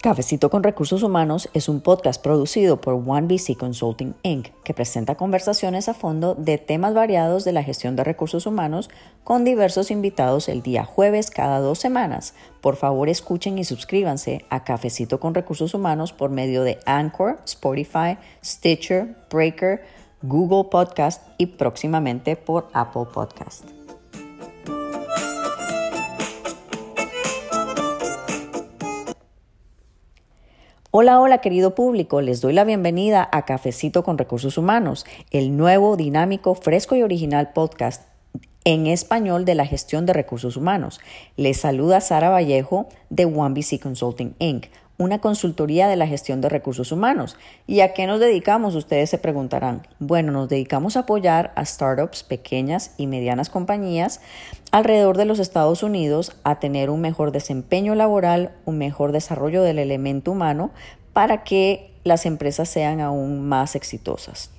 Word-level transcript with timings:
Cafecito 0.00 0.48
con 0.48 0.62
Recursos 0.62 1.02
Humanos 1.02 1.48
es 1.54 1.68
un 1.68 1.80
podcast 1.80 2.22
producido 2.22 2.80
por 2.80 2.94
OneBC 2.94 3.56
Consulting 3.58 4.14
Inc., 4.22 4.50
que 4.62 4.72
presenta 4.72 5.16
conversaciones 5.16 5.88
a 5.88 5.94
fondo 5.94 6.36
de 6.36 6.56
temas 6.56 6.94
variados 6.94 7.44
de 7.44 7.50
la 7.50 7.64
gestión 7.64 7.96
de 7.96 8.04
recursos 8.04 8.46
humanos 8.46 8.90
con 9.24 9.42
diversos 9.42 9.90
invitados 9.90 10.48
el 10.48 10.62
día 10.62 10.84
jueves 10.84 11.32
cada 11.32 11.58
dos 11.58 11.80
semanas. 11.80 12.34
Por 12.60 12.76
favor, 12.76 13.08
escuchen 13.08 13.58
y 13.58 13.64
suscríbanse 13.64 14.44
a 14.50 14.62
Cafecito 14.62 15.18
con 15.18 15.34
Recursos 15.34 15.74
Humanos 15.74 16.12
por 16.12 16.30
medio 16.30 16.62
de 16.62 16.78
Anchor, 16.86 17.40
Spotify, 17.44 18.18
Stitcher, 18.44 19.16
Breaker, 19.28 19.82
Google 20.22 20.70
Podcast 20.70 21.26
y 21.38 21.46
próximamente 21.46 22.36
por 22.36 22.68
Apple 22.72 23.06
Podcast. 23.12 23.77
Hola, 30.90 31.20
hola 31.20 31.42
querido 31.42 31.74
público, 31.74 32.22
les 32.22 32.40
doy 32.40 32.54
la 32.54 32.64
bienvenida 32.64 33.28
a 33.30 33.44
Cafecito 33.44 34.02
con 34.02 34.16
Recursos 34.16 34.56
Humanos, 34.56 35.04
el 35.30 35.54
nuevo, 35.54 35.98
dinámico, 35.98 36.54
fresco 36.54 36.96
y 36.96 37.02
original 37.02 37.52
podcast 37.52 38.08
en 38.64 38.86
español 38.86 39.44
de 39.44 39.54
la 39.54 39.66
gestión 39.66 40.06
de 40.06 40.14
recursos 40.14 40.56
humanos. 40.56 40.98
Les 41.36 41.60
saluda 41.60 42.00
Sara 42.00 42.30
Vallejo 42.30 42.88
de 43.10 43.26
OneBC 43.26 43.78
Consulting 43.82 44.34
Inc 44.38 44.68
una 44.98 45.20
consultoría 45.20 45.86
de 45.86 45.94
la 45.94 46.08
gestión 46.08 46.40
de 46.40 46.48
recursos 46.48 46.90
humanos. 46.90 47.36
¿Y 47.68 47.80
a 47.80 47.94
qué 47.94 48.06
nos 48.08 48.18
dedicamos? 48.18 48.74
Ustedes 48.74 49.08
se 49.08 49.18
preguntarán. 49.18 49.86
Bueno, 50.00 50.32
nos 50.32 50.48
dedicamos 50.48 50.96
a 50.96 51.00
apoyar 51.00 51.52
a 51.54 51.64
startups, 51.64 52.24
pequeñas 52.24 52.94
y 52.98 53.06
medianas 53.06 53.48
compañías 53.48 54.20
alrededor 54.72 55.16
de 55.16 55.24
los 55.24 55.38
Estados 55.38 55.84
Unidos 55.84 56.36
a 56.42 56.58
tener 56.58 56.90
un 56.90 57.00
mejor 57.00 57.30
desempeño 57.30 57.94
laboral, 57.94 58.50
un 58.64 58.76
mejor 58.78 59.12
desarrollo 59.12 59.62
del 59.62 59.78
elemento 59.78 60.32
humano 60.32 60.72
para 61.12 61.44
que 61.44 61.92
las 62.02 62.26
empresas 62.26 62.68
sean 62.68 63.00
aún 63.00 63.48
más 63.48 63.76
exitosas. 63.76 64.50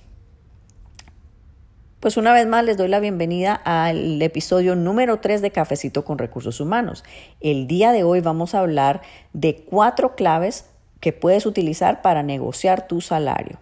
Pues 1.99 2.15
una 2.15 2.31
vez 2.31 2.47
más 2.47 2.63
les 2.63 2.77
doy 2.77 2.87
la 2.87 3.01
bienvenida 3.01 3.53
al 3.53 4.21
episodio 4.21 4.73
número 4.73 5.19
3 5.19 5.41
de 5.41 5.51
Cafecito 5.51 6.05
con 6.05 6.17
Recursos 6.17 6.61
Humanos. 6.61 7.03
El 7.41 7.67
día 7.67 7.91
de 7.91 8.05
hoy 8.05 8.21
vamos 8.21 8.55
a 8.55 8.61
hablar 8.61 9.01
de 9.33 9.65
cuatro 9.69 10.15
claves 10.15 10.69
que 11.01 11.11
puedes 11.11 11.45
utilizar 11.45 12.01
para 12.01 12.23
negociar 12.23 12.87
tu 12.87 13.01
salario. 13.01 13.57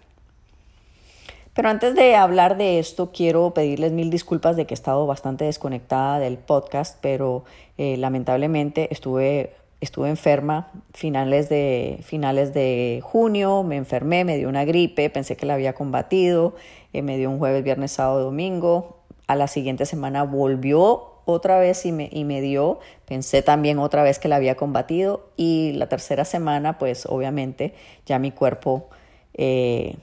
Pero 1.56 1.70
antes 1.70 1.96
de 1.96 2.16
hablar 2.16 2.58
de 2.58 2.78
esto, 2.78 3.12
quiero 3.12 3.56
pedirles 3.56 3.92
mil 3.92 4.12
disculpas 4.12 4.56
de 4.56 4.68
que 4.68 4.76
he 4.76 4.76
estado 4.76 5.08
bastante 5.08 5.46
desconectada 5.46 6.20
del 6.20 6.38
podcast, 6.38 7.00
pero 7.02 7.44
eh, 7.80 7.98
lamentablemente 7.98 8.88
estuve 8.92 9.56
estuve 9.82 10.10
enferma 10.10 10.72
finales 10.94 11.50
de, 11.50 12.00
finales 12.04 12.54
de 12.54 13.02
junio, 13.04 13.64
me 13.64 13.76
enfermé, 13.76 14.26
me 14.26 14.38
dio 14.38 14.50
una 14.50 14.66
gripe, 14.66 15.10
pensé 15.10 15.36
que 15.36 15.46
la 15.46 15.54
había 15.54 15.74
combatido, 15.74 16.56
eh, 16.94 17.02
me 17.02 17.18
dio 17.18 17.30
un 17.30 17.40
jueves, 17.40 17.64
viernes, 17.64 17.92
sábado, 17.92 18.24
domingo. 18.24 18.98
A 19.28 19.36
la 19.36 19.48
siguiente 19.48 19.86
semana 19.86 20.24
volvió 20.24 21.18
otra 21.26 21.60
vez 21.60 21.86
y 21.86 21.92
me, 21.92 22.10
y 22.12 22.24
me 22.24 22.40
dio, 22.40 22.80
pensé 23.06 23.42
también 23.42 23.80
otra 23.80 24.02
vez 24.02 24.18
que 24.18 24.30
la 24.30 24.38
había 24.38 24.56
combatido 24.56 25.28
y 25.36 25.74
la 25.74 25.90
tercera 25.90 26.24
semana 26.24 26.78
pues 26.78 27.06
obviamente 27.06 27.74
ya 28.06 28.18
mi 28.18 28.32
cuerpo 28.32 28.88
eh, 29.34 29.98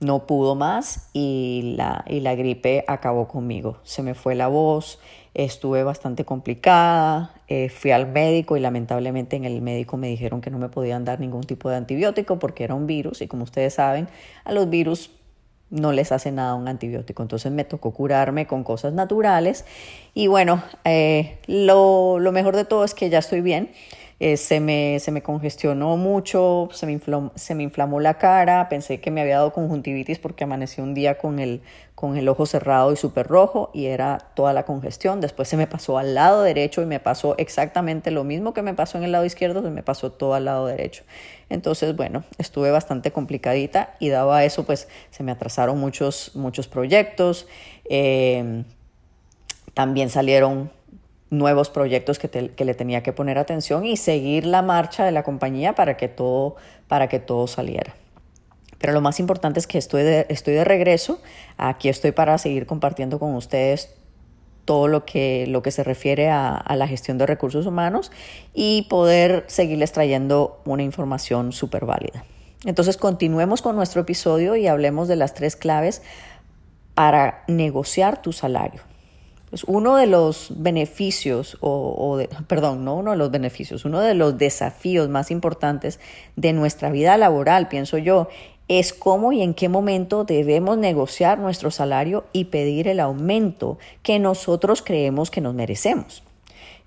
no 0.00 0.26
pudo 0.26 0.54
más 0.54 1.08
y 1.14 1.74
la, 1.76 2.04
y 2.06 2.20
la 2.20 2.34
gripe 2.34 2.84
acabó 2.86 3.28
conmigo. 3.28 3.78
Se 3.82 4.02
me 4.02 4.14
fue 4.14 4.34
la 4.34 4.48
voz, 4.48 5.00
estuve 5.44 5.84
bastante 5.84 6.24
complicada, 6.24 7.32
eh, 7.46 7.68
fui 7.68 7.92
al 7.92 8.08
médico 8.08 8.56
y 8.56 8.60
lamentablemente 8.60 9.36
en 9.36 9.44
el 9.44 9.62
médico 9.62 9.96
me 9.96 10.08
dijeron 10.08 10.40
que 10.40 10.50
no 10.50 10.58
me 10.58 10.68
podían 10.68 11.04
dar 11.04 11.20
ningún 11.20 11.44
tipo 11.44 11.70
de 11.70 11.76
antibiótico 11.76 12.40
porque 12.40 12.64
era 12.64 12.74
un 12.74 12.88
virus 12.88 13.22
y 13.22 13.28
como 13.28 13.44
ustedes 13.44 13.74
saben, 13.74 14.08
a 14.44 14.52
los 14.52 14.68
virus 14.68 15.12
no 15.70 15.92
les 15.92 16.10
hace 16.10 16.32
nada 16.32 16.54
un 16.54 16.66
antibiótico. 16.66 17.22
Entonces 17.22 17.52
me 17.52 17.62
tocó 17.64 17.92
curarme 17.92 18.48
con 18.48 18.64
cosas 18.64 18.94
naturales 18.94 19.64
y 20.12 20.26
bueno, 20.26 20.64
eh, 20.84 21.38
lo, 21.46 22.18
lo 22.18 22.32
mejor 22.32 22.56
de 22.56 22.64
todo 22.64 22.84
es 22.84 22.94
que 22.94 23.08
ya 23.08 23.18
estoy 23.18 23.40
bien. 23.40 23.70
Eh, 24.20 24.36
se, 24.36 24.58
me, 24.58 24.98
se 24.98 25.12
me 25.12 25.22
congestionó 25.22 25.96
mucho, 25.96 26.68
se 26.72 26.86
me, 26.86 26.92
inflamó, 26.92 27.30
se 27.36 27.54
me 27.54 27.62
inflamó 27.62 28.00
la 28.00 28.18
cara, 28.18 28.68
pensé 28.68 29.00
que 29.00 29.12
me 29.12 29.20
había 29.20 29.36
dado 29.36 29.52
conjuntivitis 29.52 30.18
porque 30.18 30.42
amanecí 30.42 30.80
un 30.80 30.92
día 30.92 31.18
con 31.18 31.38
el, 31.38 31.62
con 31.94 32.16
el 32.16 32.28
ojo 32.28 32.44
cerrado 32.44 32.92
y 32.92 32.96
súper 32.96 33.28
rojo 33.28 33.70
y 33.72 33.86
era 33.86 34.18
toda 34.34 34.52
la 34.52 34.64
congestión. 34.64 35.20
Después 35.20 35.48
se 35.48 35.56
me 35.56 35.68
pasó 35.68 35.98
al 35.98 36.16
lado 36.16 36.42
derecho 36.42 36.82
y 36.82 36.86
me 36.86 36.98
pasó 36.98 37.36
exactamente 37.38 38.10
lo 38.10 38.24
mismo 38.24 38.52
que 38.54 38.62
me 38.62 38.74
pasó 38.74 38.98
en 38.98 39.04
el 39.04 39.12
lado 39.12 39.24
izquierdo, 39.24 39.62
se 39.62 39.70
me 39.70 39.84
pasó 39.84 40.10
todo 40.10 40.34
al 40.34 40.46
lado 40.46 40.66
derecho. 40.66 41.04
Entonces, 41.48 41.94
bueno, 41.94 42.24
estuve 42.38 42.72
bastante 42.72 43.12
complicadita 43.12 43.94
y 44.00 44.08
dado 44.08 44.32
a 44.32 44.44
eso, 44.44 44.64
pues 44.64 44.88
se 45.10 45.22
me 45.22 45.30
atrasaron 45.30 45.78
muchos, 45.78 46.32
muchos 46.34 46.66
proyectos. 46.66 47.46
Eh, 47.88 48.64
también 49.74 50.10
salieron 50.10 50.72
nuevos 51.30 51.70
proyectos 51.70 52.18
que, 52.18 52.52
le 52.56 52.74
tenía 52.74 53.02
que 53.02 53.12
poner 53.12 53.38
atención 53.38 53.84
y 53.84 53.96
seguir 53.96 54.46
la 54.46 54.62
marcha 54.62 55.04
de 55.04 55.12
la 55.12 55.22
compañía 55.22 55.74
para 55.74 55.96
que 55.96 56.08
todo, 56.08 56.56
para 56.86 57.08
que 57.08 57.18
todo 57.18 57.46
saliera. 57.46 57.94
Pero 58.78 58.92
lo 58.92 59.00
más 59.00 59.20
importante 59.20 59.58
es 59.58 59.66
que 59.66 59.78
estoy 59.78 60.02
de, 60.02 60.26
estoy 60.28 60.54
de 60.54 60.64
regreso. 60.64 61.20
Aquí 61.56 61.88
estoy 61.88 62.12
para 62.12 62.38
seguir 62.38 62.66
compartiendo 62.66 63.18
con 63.18 63.34
ustedes 63.34 63.94
todo 64.64 64.86
lo 64.86 65.04
que, 65.04 65.46
lo 65.48 65.62
que 65.62 65.70
se 65.70 65.82
refiere 65.82 66.28
a, 66.28 66.54
a 66.54 66.76
la 66.76 66.86
gestión 66.86 67.18
de 67.18 67.26
recursos 67.26 67.66
humanos 67.66 68.12
y 68.54 68.82
poder 68.88 69.44
seguirles 69.48 69.92
trayendo 69.92 70.60
una 70.64 70.82
información 70.82 71.52
súper 71.52 71.84
válida. 71.86 72.24
Entonces 72.64 72.96
continuemos 72.96 73.62
con 73.62 73.76
nuestro 73.76 74.02
episodio 74.02 74.56
y 74.56 74.66
hablemos 74.66 75.08
de 75.08 75.16
las 75.16 75.34
tres 75.34 75.56
claves 75.56 76.02
para 76.94 77.44
negociar 77.48 78.20
tu 78.22 78.32
salario. 78.32 78.82
Pues 79.50 79.64
uno 79.64 79.96
de 79.96 80.06
los 80.06 80.48
beneficios, 80.50 81.56
o, 81.60 82.20
perdón, 82.46 82.84
no 82.84 82.96
uno 82.96 83.12
de 83.12 83.16
los 83.16 83.30
beneficios, 83.30 83.84
uno 83.84 84.00
de 84.00 84.14
los 84.14 84.36
desafíos 84.36 85.08
más 85.08 85.30
importantes 85.30 86.00
de 86.36 86.52
nuestra 86.52 86.90
vida 86.90 87.16
laboral, 87.16 87.68
pienso 87.68 87.96
yo, 87.96 88.28
es 88.68 88.92
cómo 88.92 89.32
y 89.32 89.42
en 89.42 89.54
qué 89.54 89.70
momento 89.70 90.24
debemos 90.24 90.76
negociar 90.76 91.38
nuestro 91.38 91.70
salario 91.70 92.24
y 92.34 92.46
pedir 92.46 92.86
el 92.88 93.00
aumento 93.00 93.78
que 94.02 94.18
nosotros 94.18 94.82
creemos 94.82 95.30
que 95.30 95.40
nos 95.40 95.54
merecemos. 95.54 96.22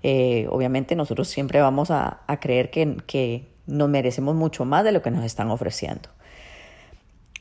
Eh, 0.04 0.46
obviamente 0.50 0.94
nosotros 0.94 1.28
siempre 1.28 1.60
vamos 1.60 1.90
a, 1.90 2.20
creer 2.40 2.70
que, 2.70 2.96
que 3.06 3.48
nos 3.66 3.88
merecemos 3.88 4.36
mucho 4.36 4.64
más 4.64 4.84
de 4.84 4.92
lo 4.92 5.02
que 5.02 5.10
nos 5.10 5.24
están 5.24 5.50
ofreciendo. 5.50 6.08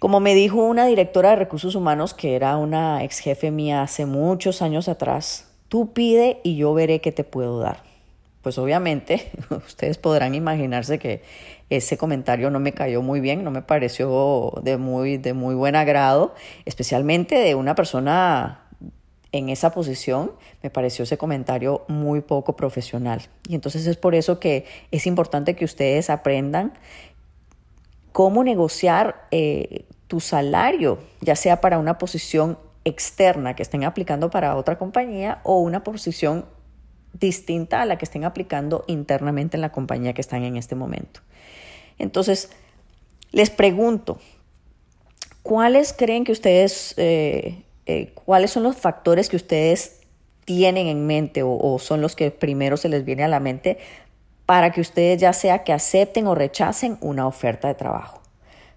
Como 0.02 0.20
me 0.20 0.34
dijo 0.34 0.64
una 0.64 0.88
directora 0.88 1.30
de 1.30 1.36
recursos 1.36 1.76
humanos 1.76 2.16
que 2.16 2.36
era 2.36 2.58
una 2.58 3.04
ex 3.04 3.20
jefe 3.20 3.52
mía 3.52 3.84
hace 3.84 4.08
muchos 4.08 4.64
años 4.64 4.88
atrás, 4.88 5.52
tú 5.68 5.94
pide 5.94 6.40
y 6.44 6.56
yo 6.56 6.74
veré 6.74 7.02
qué 7.02 7.12
te 7.12 7.24
puedo 7.24 7.60
dar. 7.60 7.84
Pues 8.42 8.58
obviamente 8.58 9.30
ustedes 9.68 10.00
podrán 10.00 10.34
imaginarse 10.34 10.98
que 10.98 11.22
ese 11.70 12.00
comentario 12.00 12.50
no 12.50 12.60
me 12.60 12.72
cayó 12.72 13.04
muy 13.04 13.20
bien, 13.20 13.44
no 13.44 13.52
me 13.52 13.62
pareció 13.62 14.54
de 14.64 14.78
muy, 14.78 15.18
de 15.18 15.34
muy 15.34 15.54
buen 15.54 15.76
agrado, 15.76 16.34
especialmente 16.66 17.36
de 17.36 17.54
una 17.54 17.76
persona 17.76 18.64
en 19.32 19.50
esa 19.50 19.72
posición, 19.72 20.32
me 20.64 20.72
pareció 20.72 21.04
ese 21.04 21.20
comentario 21.20 21.86
muy 21.88 22.22
poco 22.22 22.56
profesional. 22.56 23.22
Y 23.48 23.54
entonces 23.54 23.86
es 23.86 23.98
por 23.98 24.16
eso 24.16 24.40
que 24.40 24.66
es 24.90 25.06
importante 25.06 25.56
que 25.56 25.64
ustedes 25.64 26.10
aprendan 26.10 26.74
cómo 28.12 28.44
negociar 28.44 29.28
eh, 29.32 29.86
tu 30.12 30.20
salario, 30.20 31.00
ya 31.22 31.38
sea 31.38 31.62
para 31.62 31.80
una 31.80 31.98
posición 31.98 32.58
externa 32.84 33.56
que 33.56 33.64
estén 33.64 33.86
aplicando 33.86 34.30
para 34.30 34.58
otra 34.58 34.78
compañía 34.78 35.40
o 35.44 35.62
una 35.62 35.86
posición 35.86 36.44
distinta 37.14 37.82
a 37.82 37.86
la 37.86 37.98
que 37.98 38.04
estén 38.04 38.26
aplicando 38.26 38.84
internamente 38.88 39.56
en 39.56 39.62
la 39.62 39.72
compañía 39.72 40.12
que 40.12 40.20
están 40.20 40.44
en 40.44 40.58
este 40.58 40.76
momento. 40.76 41.22
Entonces, 41.98 42.50
les 43.32 43.50
pregunto, 43.50 44.20
¿cuáles 45.44 45.94
creen 45.94 46.26
que 46.26 46.34
ustedes, 46.34 46.94
eh, 46.98 47.64
eh, 47.86 48.12
cuáles 48.14 48.52
son 48.52 48.64
los 48.64 48.76
factores 48.76 49.30
que 49.30 49.38
ustedes 49.38 50.02
tienen 50.44 50.88
en 50.88 51.08
mente 51.08 51.42
o, 51.42 51.58
o 51.58 51.80
son 51.80 52.02
los 52.02 52.18
que 52.18 52.32
primero 52.32 52.76
se 52.76 52.90
les 52.90 53.06
viene 53.06 53.24
a 53.24 53.30
la 53.30 53.40
mente 53.40 53.78
para 54.46 54.74
que 54.74 54.82
ustedes 54.82 55.22
ya 55.22 55.32
sea 55.32 55.64
que 55.64 55.72
acepten 55.72 56.28
o 56.28 56.36
rechacen 56.36 56.98
una 57.00 57.28
oferta 57.28 57.70
de 57.70 57.76
trabajo? 57.76 58.22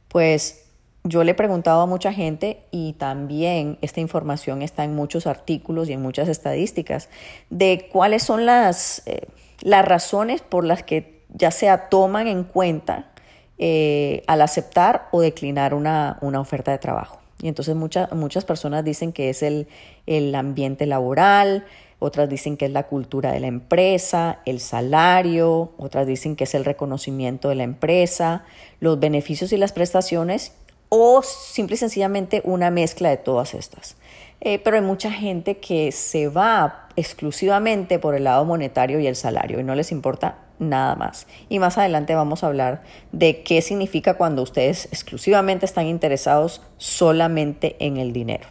Pues 0.06 0.63
yo 1.06 1.23
le 1.23 1.33
he 1.33 1.35
preguntado 1.35 1.83
a 1.83 1.87
mucha 1.87 2.15
gente 2.15 2.65
y 2.71 2.95
también 2.95 3.77
esta 3.83 4.01
información 4.01 4.62
está 4.62 4.85
en 4.85 4.95
muchos 4.95 5.27
artículos 5.27 5.91
y 5.91 5.93
en 5.93 6.01
muchas 6.01 6.29
estadísticas 6.29 7.11
de 7.51 7.91
cuáles 7.93 8.23
son 8.23 8.47
las, 8.47 9.03
eh, 9.05 9.29
las 9.61 9.85
razones 9.85 10.41
por 10.41 10.65
las 10.65 10.83
que 10.83 11.21
ya 11.29 11.51
sea 11.51 11.91
toman 11.91 12.27
en 12.27 12.43
cuenta 12.43 13.12
eh, 13.59 14.23
al 14.27 14.41
aceptar 14.41 15.09
o 15.12 15.21
declinar 15.21 15.75
una, 15.75 16.17
una, 16.23 16.41
oferta 16.41 16.73
de 16.73 16.79
trabajo. 16.79 17.21
Y 17.43 17.49
entonces 17.49 17.77
muchas 17.77 18.11
muchas 18.12 18.47
personas 18.47 18.83
dicen 18.83 19.12
que 19.12 19.29
es 19.29 19.43
el, 19.43 19.69
el 20.07 20.35
ambiente 20.35 20.87
laboral, 20.87 21.67
otras 21.99 22.31
dicen 22.31 22.57
que 22.57 22.65
es 22.65 22.71
la 22.71 22.85
cultura 22.85 23.31
de 23.31 23.41
la 23.41 23.47
empresa, 23.47 24.41
el 24.47 24.59
salario, 24.59 25.73
otras 25.77 26.07
dicen 26.07 26.35
que 26.35 26.45
es 26.45 26.55
el 26.55 26.65
reconocimiento 26.65 27.50
de 27.50 27.57
la 27.57 27.65
empresa, 27.65 28.45
los 28.81 28.99
beneficios 28.99 29.53
y 29.53 29.59
las 29.59 29.73
prestaciones 29.73 30.53
o 30.96 31.23
simple 31.23 31.75
y 31.75 31.79
sencillamente 31.79 32.41
una 32.44 32.70
mezcla 32.70 33.11
de 33.11 33.17
todas 33.17 33.55
estas. 33.55 33.96
Eh, 34.41 34.61
pero 34.61 34.76
hay 34.76 34.82
mucha 34.82 35.11
gente 35.11 35.58
que 35.58 35.91
se 35.91 36.29
va 36.29 36.87
exclusivamente 36.94 37.99
por 37.99 38.14
el 38.14 38.25
lado 38.25 38.44
monetario 38.44 39.00
y 39.00 39.08
el 39.08 39.17
salario 39.17 39.58
y 39.58 39.64
no 39.64 39.75
les 39.75 39.91
importa 39.91 40.38
nada 40.61 40.94
más. 40.94 41.26
Y 41.49 41.58
más 41.58 41.79
adelante 41.79 42.14
vamos 42.14 42.44
a 42.44 42.46
hablar 42.46 42.85
de 43.11 43.43
qué 43.43 43.61
significa 43.61 44.14
cuando 44.14 44.43
ustedes 44.43 44.87
exclusivamente 44.93 45.67
están 45.67 45.88
interesados 45.88 46.62
solamente 46.76 47.75
en 47.81 47.97
el 47.97 48.12
dinero. 48.12 48.47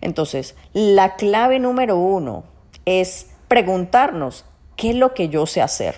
Entonces, 0.00 0.56
la 0.72 1.14
clave 1.14 1.60
número 1.60 1.96
uno 1.96 2.42
es 2.86 3.30
preguntarnos, 3.46 4.46
¿qué 4.74 4.90
es 4.90 4.96
lo 4.96 5.14
que 5.14 5.28
yo 5.28 5.46
sé 5.46 5.62
hacer? 5.62 5.94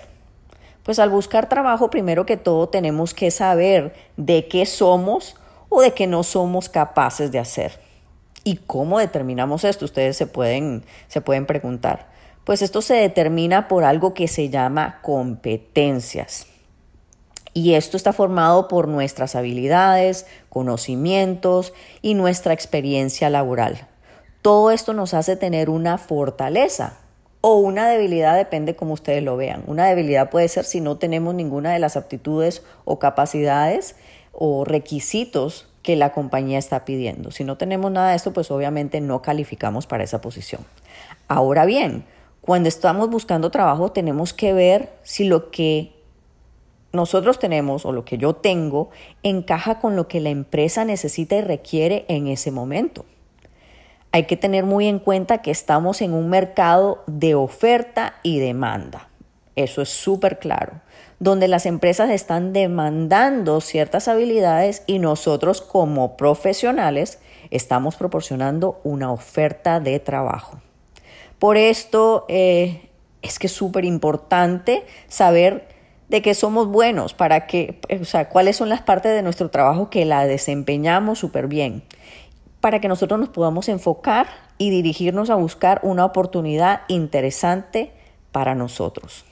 Pues 0.87 0.99
al 0.99 1.09
buscar 1.09 1.49
trabajo, 1.49 1.89
primero 1.89 2.25
que 2.25 2.37
todo 2.37 2.69
tenemos 2.69 3.13
que 3.13 3.29
saber 3.29 3.93
de 4.15 4.47
qué 4.47 4.65
somos 4.65 5.35
o 5.67 5.81
de 5.81 5.91
qué 5.91 6.07
no 6.07 6.23
somos 6.23 6.69
capaces 6.69 7.29
de 7.29 7.39
hacer. 7.39 7.77
¿Y 8.45 8.55
cómo 8.55 8.97
determinamos 8.97 9.65
esto? 9.65 9.83
Ustedes 9.83 10.15
se 10.15 10.27
pueden, 10.27 10.85
se 11.09 11.19
pueden 11.19 11.45
preguntar. 11.45 12.07
Pues 12.45 12.61
esto 12.61 12.81
se 12.81 12.93
determina 12.93 13.67
por 13.67 13.83
algo 13.83 14.13
que 14.13 14.29
se 14.29 14.47
llama 14.47 15.01
competencias. 15.01 16.47
Y 17.53 17.73
esto 17.73 17.97
está 17.97 18.13
formado 18.13 18.69
por 18.69 18.87
nuestras 18.87 19.35
habilidades, 19.35 20.25
conocimientos 20.47 21.73
y 22.01 22.13
nuestra 22.13 22.53
experiencia 22.53 23.29
laboral. 23.29 23.89
Todo 24.41 24.71
esto 24.71 24.93
nos 24.93 25.13
hace 25.13 25.35
tener 25.35 25.69
una 25.69 25.97
fortaleza 25.97 26.97
o 27.47 27.59
una 27.59 27.87
debilidad, 27.87 28.35
depende 28.35 28.75
como 28.75 28.93
ustedes 28.93 29.23
lo 29.23 29.37
vean. 29.37 29.63
Una 29.67 29.87
debilidad 29.87 30.29
puede 30.29 30.49
ser 30.49 30.65
si 30.65 30.81
no 30.81 30.97
tenemos 30.97 31.33
ninguna 31.33 31.71
de 31.71 31.79
las 31.79 31.95
aptitudes 31.95 32.61
o 32.83 32.99
capacidades 32.99 33.95
o 34.33 34.65
requisitos 34.65 35.69
que 35.81 35.95
la 35.95 36.11
compañía 36.11 36.59
está 36.59 36.83
pidiendo. 36.83 37.31
Si 37.31 37.45
no 37.45 37.55
tenemos 37.55 37.89
nada 37.89 38.09
de 38.09 38.17
esto, 38.17 38.33
pues 38.33 38.51
obviamente 38.51 38.99
no 38.99 39.21
calificamos 39.21 39.87
para 39.87 40.03
esa 40.03 40.19
posición. 40.19 40.61
Ahora 41.29 41.63
bien, 41.63 42.03
cuando 42.41 42.67
estamos 42.67 43.09
buscando 43.09 43.49
trabajo 43.49 43.93
tenemos 43.93 44.33
que 44.33 44.51
ver 44.51 44.91
si 45.03 45.23
lo 45.23 45.49
que 45.49 45.93
nosotros 46.91 47.39
tenemos 47.39 47.85
o 47.85 47.93
lo 47.93 48.03
que 48.03 48.17
yo 48.17 48.33
tengo 48.35 48.89
encaja 49.23 49.79
con 49.79 49.95
lo 49.95 50.09
que 50.09 50.19
la 50.19 50.31
empresa 50.31 50.83
necesita 50.83 51.37
y 51.37 51.41
requiere 51.41 52.03
en 52.09 52.27
ese 52.27 52.51
momento. 52.51 53.05
Hay 54.11 54.23
que 54.23 54.37
tener 54.37 54.63
muy 54.63 54.87
en 54.87 54.99
cuenta 54.99 55.41
que 55.41 55.51
estamos 55.51 56.01
en 56.01 56.13
un 56.13 56.29
mercado 56.29 57.03
de 57.07 57.35
oferta 57.35 58.15
y 58.23 58.39
demanda. 58.39 59.09
Eso 59.55 59.81
es 59.81 59.89
súper 59.89 60.39
claro, 60.39 60.73
donde 61.19 61.47
las 61.47 61.65
empresas 61.65 62.11
están 62.11 62.53
demandando 62.53 63.59
ciertas 63.59 64.07
habilidades 64.07 64.83
y 64.85 64.99
nosotros 64.99 65.61
como 65.61 66.15
profesionales 66.15 67.19
estamos 67.49 67.95
proporcionando 67.95 68.79
una 68.83 69.11
oferta 69.11 69.79
de 69.79 69.99
trabajo. 69.99 70.61
Por 71.39 71.57
esto 71.57 72.25
eh, 72.29 72.89
es 73.21 73.39
que 73.39 73.47
es 73.47 73.53
súper 73.53 73.85
importante 73.85 74.85
saber 75.07 75.67
de 76.07 76.21
que 76.21 76.33
somos 76.33 76.67
buenos, 76.67 77.13
para 77.13 77.47
que, 77.47 77.81
o 77.99 78.05
sea, 78.05 78.29
cuáles 78.29 78.55
son 78.55 78.69
las 78.69 78.81
partes 78.81 79.11
de 79.13 79.21
nuestro 79.21 79.49
trabajo 79.49 79.89
que 79.89 80.05
la 80.05 80.25
desempeñamos 80.25 81.19
súper 81.19 81.47
bien 81.47 81.83
para 82.67 82.81
que 82.81 82.89
nosotros 82.89 83.17
nos 83.17 83.29
podamos 83.29 83.69
enfocar 83.69 84.27
y 84.57 84.71
dirigirnos 84.71 85.29
a 85.29 85.35
buscar 85.35 85.79
una 85.83 86.03
oportunidad 86.03 86.81
interesante 86.89 87.93
para 88.33 88.55
nosotros. 88.55 89.23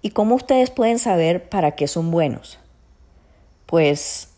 ¿Y 0.00 0.10
cómo 0.10 0.34
ustedes 0.34 0.70
pueden 0.70 0.98
saber 0.98 1.48
para 1.48 1.76
qué 1.76 1.86
son 1.86 2.10
buenos? 2.10 2.58
Pues 3.66 4.34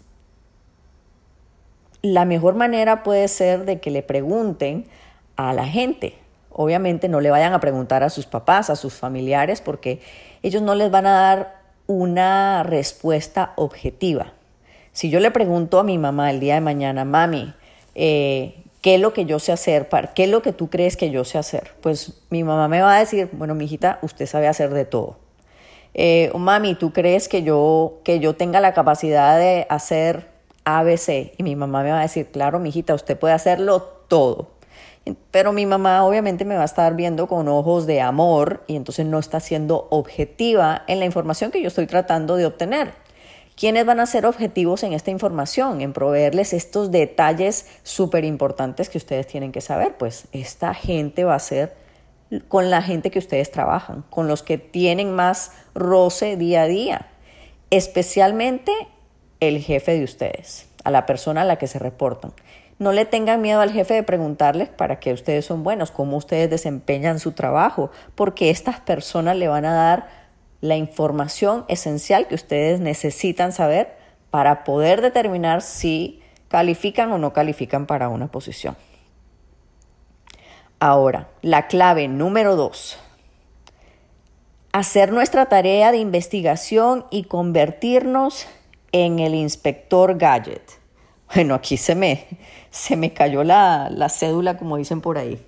la 2.03 2.27
mejor 2.27 2.57
manera 2.57 3.03
puede 3.03 3.27
ser 3.29 3.65
de 3.65 3.81
que 3.81 3.91
le 3.91 4.03
pregunten 4.03 4.85
a 5.37 5.55
la 5.55 5.67
gente. 5.67 6.19
Obviamente 6.51 7.09
no 7.09 7.23
le 7.23 7.31
vayan 7.31 7.55
a 7.55 7.61
preguntar 7.61 8.03
a 8.03 8.11
sus 8.11 8.27
papás, 8.27 8.69
a 8.69 8.77
sus 8.77 8.93
familiares, 8.93 9.63
porque 9.63 10.03
ellos 10.43 10.61
no 10.61 10.75
les 10.75 10.91
van 10.91 11.07
a 11.07 11.13
dar 11.13 11.63
una 11.87 12.65
respuesta 12.65 13.55
objetiva. 13.57 14.35
Si 14.95 15.11
yo 15.11 15.19
le 15.19 15.33
pregunto 15.33 15.81
a 15.81 15.83
mi 15.83 15.99
mamá 15.99 16.31
el 16.31 16.39
día 16.39 16.55
de 16.55 16.61
mañana, 16.61 17.05
mami, 17.05 17.53
eh, 17.97 18.63
¿qué 18.81 18.95
es 18.95 19.01
lo 19.01 19.13
que 19.13 19.25
yo 19.25 19.41
sé 19.41 19.51
hacer? 19.51 19.89
¿Qué 20.15 20.23
es 20.23 20.31
lo 20.31 20.41
que 20.41 20.53
tú 20.53 20.71
crees 20.71 20.97
que 20.97 21.11
yo 21.11 21.25
sé 21.25 21.37
hacer? 21.37 21.73
Pues 21.81 22.23
mi 22.31 22.45
mamá 22.45 22.69
me 22.69 22.81
va 22.81 22.95
a 22.95 23.01
decir, 23.01 23.29
bueno, 23.33 23.57
mijita, 23.57 23.99
usted 24.03 24.27
sabe 24.27 24.47
hacer 24.47 24.73
de 24.73 24.85
todo. 24.85 25.19
Eh, 25.95 26.31
mami, 26.37 26.77
¿tú 26.77 26.93
crees 26.93 27.29
que 27.29 27.43
yo, 27.43 27.99
que 28.05 28.21
yo 28.21 28.37
tenga 28.37 28.61
la 28.61 28.73
capacidad 28.73 29.37
de 29.37 29.67
hacer 29.69 30.29
ABC? 30.63 31.33
Y 31.39 31.43
mi 31.43 31.57
mamá 31.57 31.83
me 31.83 31.91
va 31.91 31.99
a 31.99 32.03
decir, 32.03 32.29
claro, 32.29 32.61
mijita, 32.61 32.95
usted 32.95 33.19
puede 33.19 33.35
hacerlo 33.35 33.81
todo. 34.07 34.53
Pero 35.33 35.53
mi 35.53 35.67
mamá 35.67 36.05
obviamente 36.05 36.45
me 36.45 36.55
va 36.55 36.63
a 36.63 36.67
estar 36.67 36.95
viendo 36.95 37.27
con 37.27 37.49
ojos 37.49 37.87
de 37.87 38.01
amor 38.01 38.63
y 38.69 38.77
entonces 38.77 39.07
no 39.07 39.19
está 39.19 39.41
siendo 39.41 39.89
objetiva 39.91 40.85
en 40.87 41.01
la 41.01 41.05
información 41.05 41.51
que 41.51 41.61
yo 41.61 41.67
estoy 41.67 41.89
tratando 41.89 42.37
de 42.37 42.47
obtener. 42.47 43.04
¿Quiénes 43.57 43.87
van 43.87 44.01
a 44.01 44.07
ser 44.07 44.27
objetivos 44.27 44.83
en 44.83 44.93
esta 44.93 45.13
información? 45.13 45.81
En 45.81 45.93
proveerles 45.93 46.53
estos 46.53 46.91
detalles 46.91 47.69
súper 47.85 48.25
importantes 48.25 48.89
que 48.89 48.99
ustedes 48.99 49.29
tienen 49.29 49.53
que 49.53 49.61
saber. 49.61 49.97
Pues 49.97 50.27
esta 50.33 50.75
gente 50.75 51.23
va 51.23 51.37
a 51.37 51.41
ser 51.41 51.77
con 52.49 52.71
la 52.71 52.83
gente 52.83 53.13
que 53.13 53.21
ustedes 53.21 53.53
trabajan, 53.53 54.05
con 54.11 54.27
los 54.27 54.43
que 54.43 54.59
tienen 54.59 55.13
más 55.13 55.53
roce 55.75 56.37
día 56.37 56.63
a 56.63 56.67
día, 56.67 57.07
especialmente 57.71 58.73
el 59.39 59.61
jefe 59.61 59.93
de 59.93 60.05
ustedes, 60.05 60.69
a 60.83 60.91
la 60.91 61.07
persona 61.07 61.43
a 61.43 61.45
la 61.45 61.57
que 61.57 61.69
se 61.69 61.79
reportan. 61.79 62.33
No 62.81 62.91
le 62.91 63.05
tengan 63.05 63.41
miedo 63.41 63.61
al 63.61 63.71
jefe 63.71 63.95
de 63.95 64.03
preguntarles 64.03 64.69
para 64.69 64.99
qué 64.99 65.13
ustedes 65.13 65.45
son 65.45 65.63
buenos, 65.63 65.93
cómo 65.93 66.17
ustedes 66.17 66.51
desempeñan 66.51 67.21
su 67.21 67.33
trabajo, 67.33 67.91
porque 68.17 68.51
estas 68.51 68.81
personas 68.81 69.37
le 69.37 69.47
van 69.47 69.65
a 69.65 69.75
dar 69.75 70.24
la 70.65 70.77
información 70.77 71.67
esencial 71.69 72.27
que 72.27 72.35
ustedes 72.35 72.81
necesitan 72.81 73.53
saber 73.53 73.99
para 74.31 74.65
poder 74.65 75.03
determinar 75.03 75.61
si 75.61 76.23
califican 76.49 77.13
o 77.13 77.19
no 77.19 77.35
califican 77.35 77.85
para 77.85 78.09
una 78.09 78.29
posición. 78.29 78.75
Ahora, 80.81 81.29
la 81.43 81.67
clave 81.67 82.09
número 82.09 82.57
dos. 82.57 82.99
Hacer 84.73 85.13
nuestra 85.13 85.51
tarea 85.51 85.93
de 85.93 85.99
investigación 85.99 87.05
y 87.11 87.25
convertirnos 87.25 88.47
en 88.93 89.19
el 89.19 89.35
inspector 89.35 90.17
gadget. 90.17 90.63
Bueno, 91.35 91.55
aquí 91.55 91.77
se 91.77 91.95
me, 91.95 92.27
se 92.71 92.97
me 92.97 93.13
cayó 93.13 93.45
la, 93.45 93.91
la 93.91 94.09
cédula, 94.09 94.57
como 94.57 94.79
dicen 94.79 95.03
por 95.03 95.19
ahí. 95.19 95.45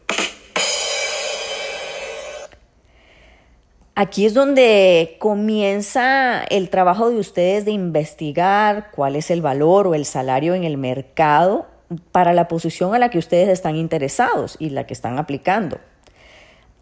Aquí 3.99 4.27
es 4.27 4.35
donde 4.35 5.17
comienza 5.19 6.45
el 6.51 6.69
trabajo 6.69 7.09
de 7.09 7.17
ustedes 7.17 7.65
de 7.65 7.71
investigar 7.71 8.91
cuál 8.91 9.17
es 9.17 9.31
el 9.31 9.41
valor 9.41 9.87
o 9.87 9.95
el 9.95 10.05
salario 10.05 10.55
en 10.55 10.65
el 10.65 10.77
mercado 10.77 11.65
para 12.13 12.35
la 12.35 12.47
posición 12.47 12.95
a 12.95 12.99
la 12.99 13.09
que 13.09 13.17
ustedes 13.17 13.49
están 13.49 13.75
interesados 13.75 14.57
y 14.59 14.69
la 14.69 14.87
que 14.87 14.93
están 14.93 15.19
aplicando. 15.19 15.79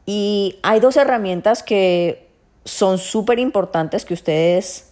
Y 0.06 0.58
hay 0.64 0.80
dos 0.80 0.96
herramientas 0.96 1.62
que 1.62 2.26
son 2.64 2.98
súper 2.98 3.38
importantes 3.38 4.04
que 4.04 4.14
ustedes 4.14 4.90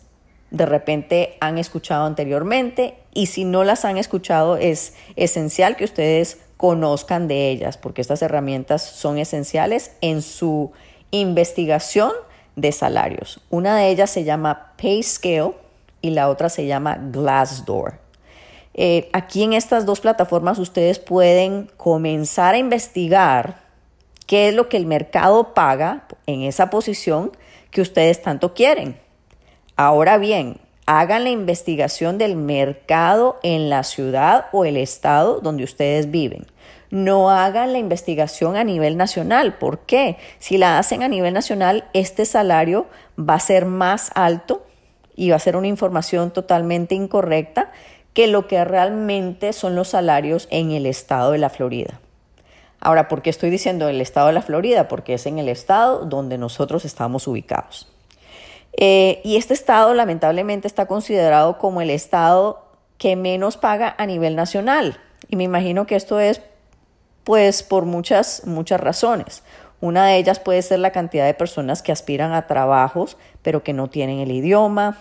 de 0.53 0.67
repente 0.67 1.37
han 1.41 1.59
escuchado 1.59 2.07
anteriormente 2.07 2.99
y 3.13 3.27
si 3.27 3.45
no 3.45 3.65
las 3.65 3.85
han 3.85 3.99
escuchado 3.99 4.57
es 4.59 4.95
esencial 5.17 5.75
que 5.75 5.85
ustedes 5.85 6.39
conozcan 6.57 7.27
de 7.27 7.51
ellas 7.51 7.79
porque 7.79 8.01
estas 8.01 8.23
herramientas 8.23 8.83
son 8.83 9.19
esenciales 9.19 9.97
en 10.03 10.23
su 10.23 10.71
investigación 11.13 12.11
de 12.57 12.73
salarios. 12.73 13.41
Una 13.51 13.77
de 13.77 13.89
ellas 13.89 14.11
se 14.11 14.25
llama 14.25 14.73
PayScale 14.77 15.53
y 16.01 16.11
la 16.11 16.29
otra 16.29 16.49
se 16.49 16.67
llama 16.67 16.99
Glassdoor. 17.01 18.01
Eh, 18.75 19.11
aquí 19.13 19.43
en 19.45 19.53
estas 19.53 19.87
dos 19.87 20.01
plataformas 20.01 20.59
ustedes 20.59 20.99
pueden 20.99 21.71
comenzar 21.77 22.55
a 22.55 22.59
investigar 22.59 23.61
qué 24.27 24.49
es 24.49 24.55
lo 24.55 24.69
que 24.69 24.79
el 24.79 24.87
mercado 24.87 25.53
paga 25.55 26.07
en 26.27 26.43
esa 26.43 26.71
posición 26.71 27.31
que 27.71 27.83
ustedes 27.83 28.23
tanto 28.23 28.55
quieren. 28.55 28.99
Ahora 29.77 30.17
bien, 30.17 30.59
hagan 30.87 31.25
la 31.25 31.31
investigación 31.31 32.19
del 32.19 32.37
mercado 32.37 33.39
en 33.43 33.69
la 33.69 33.83
ciudad 33.83 34.47
o 34.53 34.65
el 34.65 34.79
estado 34.79 35.41
donde 35.41 35.65
ustedes 35.65 36.11
viven 36.11 36.47
no 36.93 37.31
hagan 37.31 37.73
la 37.73 37.79
investigación 37.79 38.55
a 38.55 38.65
nivel 38.65 38.99
nacional. 38.99 39.55
¿Por 39.55 39.79
qué? 39.79 40.19
Si 40.39 40.59
la 40.59 40.79
hacen 40.79 41.03
a 41.03 41.09
nivel 41.09 41.33
nacional, 41.33 41.89
este 41.95 42.27
salario 42.27 42.85
va 43.19 43.37
a 43.37 43.41
ser 43.41 43.65
más 43.65 44.11
alto 44.15 44.67
y 45.17 45.31
va 45.31 45.37
a 45.37 45.39
ser 45.39 45.57
una 45.57 45.69
información 45.69 46.33
totalmente 46.33 46.95
incorrecta 46.95 47.73
que 48.13 48.27
lo 48.27 48.47
que 48.47 48.63
realmente 48.67 49.55
son 49.55 49.75
los 49.75 49.89
salarios 49.89 50.49
en 50.51 50.71
el 50.71 50.85
estado 50.85 51.33
de 51.33 51.39
la 51.39 51.49
Florida. 51.49 51.99
Ahora, 52.79 53.09
¿por 53.09 53.23
qué 53.23 53.31
estoy 53.31 53.49
diciendo 53.49 53.89
el 53.89 54.03
estado 54.03 54.27
de 54.27 54.35
la 54.35 54.43
Florida? 54.43 54.87
Porque 54.89 55.15
es 55.15 55.25
en 55.25 55.39
el 55.39 55.49
estado 55.49 56.05
donde 56.05 56.37
nosotros 56.37 56.85
estamos 56.85 57.27
ubicados. 57.27 57.91
Eh, 58.77 59.23
y 59.25 59.37
este 59.37 59.55
estado 59.55 59.95
lamentablemente 59.95 60.67
está 60.69 60.85
considerado 60.85 61.57
como 61.57 61.81
el 61.81 61.89
estado 61.89 62.67
que 62.99 63.17
menos 63.17 63.57
paga 63.57 63.95
a 63.97 64.05
nivel 64.05 64.37
nacional. 64.37 65.01
Y 65.31 65.37
me 65.37 65.45
imagino 65.45 65.87
que 65.87 65.97
esto 65.97 66.21
es 66.21 66.43
pues 67.25 67.63
por 67.63 67.85
muchas, 67.85 68.47
muchas 68.47 68.81
razones. 68.81 69.43
Una 69.81 70.07
de 70.07 70.17
ellas 70.17 70.39
puede 70.39 70.63
ser 70.63 70.79
la 70.79 70.93
cantidad 70.93 71.27
de 71.27 71.35
personas 71.35 71.83
que 71.83 71.93
aspiran 71.93 72.33
a 72.33 72.47
trabajos 72.47 73.17
pero 73.43 73.63
que 73.63 73.73
no 73.73 73.89
tienen 73.89 74.21
el 74.21 74.31
idioma. 74.31 74.99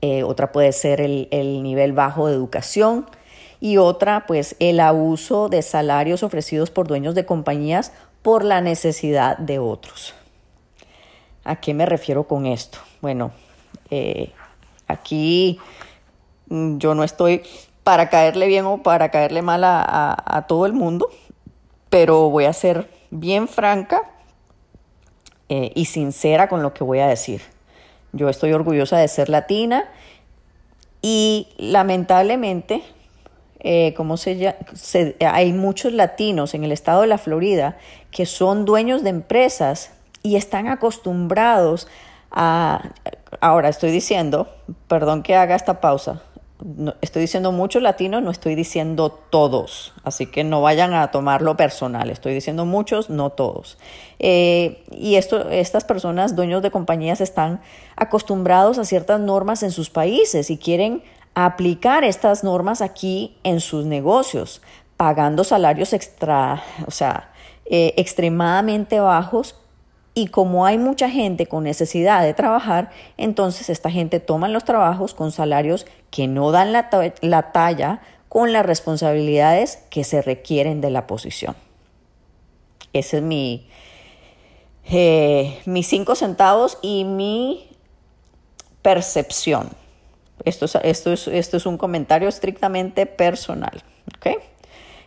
Eh, 0.00 0.22
otra 0.22 0.52
puede 0.52 0.72
ser 0.72 1.00
el, 1.00 1.28
el 1.30 1.62
nivel 1.62 1.92
bajo 1.92 2.28
de 2.28 2.34
educación 2.34 3.06
y 3.60 3.76
otra 3.76 4.26
pues 4.26 4.56
el 4.58 4.80
abuso 4.80 5.48
de 5.48 5.62
salarios 5.62 6.22
ofrecidos 6.22 6.70
por 6.70 6.88
dueños 6.88 7.14
de 7.14 7.24
compañías 7.24 7.92
por 8.22 8.44
la 8.44 8.60
necesidad 8.60 9.38
de 9.38 9.58
otros. 9.58 10.14
¿A 11.44 11.56
qué 11.56 11.74
me 11.74 11.86
refiero 11.86 12.24
con 12.24 12.46
esto? 12.46 12.78
Bueno, 13.00 13.32
eh, 13.90 14.30
aquí 14.86 15.58
mm, 16.48 16.78
yo 16.78 16.94
no 16.94 17.04
estoy 17.04 17.42
para 17.84 18.08
caerle 18.08 18.46
bien 18.46 18.64
o 18.66 18.82
para 18.82 19.10
caerle 19.10 19.42
mal 19.42 19.62
a, 19.64 20.44
todo 20.48 20.66
el 20.66 20.72
mundo, 20.72 21.08
pero 21.90 22.30
voy 22.30 22.44
a 22.44 22.52
ser 22.52 22.88
bien 23.10 23.48
franca 23.48 24.02
eh, 25.48 25.72
y 25.74 25.86
sincera 25.86 26.48
con 26.48 26.62
lo 26.62 26.72
que 26.74 26.84
voy 26.84 27.00
a 27.00 27.06
decir. 27.06 27.42
Yo 28.12 28.28
estoy 28.28 28.52
orgullosa 28.52 28.98
de 28.98 29.08
ser 29.08 29.28
latina 29.28 29.88
y 31.00 31.48
lamentablemente 31.58 32.82
eh, 33.64 33.94
¿cómo 33.96 34.16
se, 34.16 34.56
se, 34.74 35.16
hay 35.20 35.52
muchos 35.52 35.92
latinos 35.92 36.54
en 36.54 36.64
el 36.64 36.72
estado 36.72 37.02
de 37.02 37.06
la 37.06 37.18
Florida 37.18 37.76
que 38.10 38.26
son 38.26 38.64
dueños 38.64 39.04
de 39.04 39.10
empresas 39.10 39.92
y 40.24 40.34
están 40.34 40.66
acostumbrados 40.66 41.86
a, 42.32 42.90
ahora 43.40 43.68
estoy 43.68 43.92
diciendo, 43.92 44.48
perdón 44.88 45.22
que 45.22 45.36
haga 45.36 45.54
esta 45.54 45.80
pausa, 45.80 46.22
estoy 47.00 47.22
diciendo 47.22 47.52
muchos 47.52 47.82
latinos, 47.82 48.22
no 48.22 48.30
estoy 48.30 48.54
diciendo 48.54 49.10
todos, 49.10 49.92
así 50.04 50.26
que 50.26 50.44
no 50.44 50.62
vayan 50.62 50.94
a 50.94 51.10
tomarlo 51.10 51.56
personal, 51.56 52.10
estoy 52.10 52.34
diciendo 52.34 52.64
muchos, 52.64 53.10
no 53.10 53.30
todos. 53.30 53.78
Eh, 54.18 54.84
y 54.90 55.16
esto, 55.16 55.50
estas 55.50 55.84
personas, 55.84 56.36
dueños 56.36 56.62
de 56.62 56.70
compañías, 56.70 57.20
están 57.20 57.60
acostumbrados 57.96 58.78
a 58.78 58.84
ciertas 58.84 59.20
normas 59.20 59.62
en 59.62 59.70
sus 59.70 59.90
países 59.90 60.50
y 60.50 60.58
quieren 60.58 61.02
aplicar 61.34 62.04
estas 62.04 62.44
normas 62.44 62.82
aquí 62.82 63.36
en 63.42 63.60
sus 63.60 63.84
negocios, 63.84 64.62
pagando 64.96 65.44
salarios 65.44 65.92
extra, 65.92 66.62
o 66.86 66.90
sea, 66.90 67.32
eh, 67.66 67.94
extremadamente 67.96 69.00
bajos. 69.00 69.56
Y 70.14 70.26
como 70.26 70.66
hay 70.66 70.76
mucha 70.76 71.08
gente 71.08 71.46
con 71.46 71.64
necesidad 71.64 72.22
de 72.22 72.34
trabajar, 72.34 72.90
entonces 73.16 73.70
esta 73.70 73.90
gente 73.90 74.20
toma 74.20 74.48
los 74.48 74.64
trabajos 74.64 75.14
con 75.14 75.32
salarios 75.32 75.86
que 76.10 76.26
no 76.26 76.50
dan 76.50 76.72
la, 76.72 76.90
talla 77.52 78.02
con 78.28 78.52
las 78.52 78.66
responsabilidades 78.66 79.78
que 79.88 80.04
se 80.04 80.20
requieren 80.20 80.80
de 80.82 80.90
la 80.90 81.06
posición. 81.06 81.56
Ese 82.92 83.18
es 83.18 83.22
mi, 83.22 83.68
eh, 84.90 85.60
mis 85.64 85.86
cinco 85.86 86.14
centavos 86.14 86.78
y 86.82 87.04
mi 87.04 87.70
percepción. 88.82 89.70
Esto 90.44 90.66
es, 90.66 90.74
esto 90.82 91.12
es, 91.12 91.28
esto 91.28 91.56
es 91.56 91.64
un 91.64 91.78
comentario 91.78 92.28
estrictamente 92.28 93.06
personal. 93.06 93.82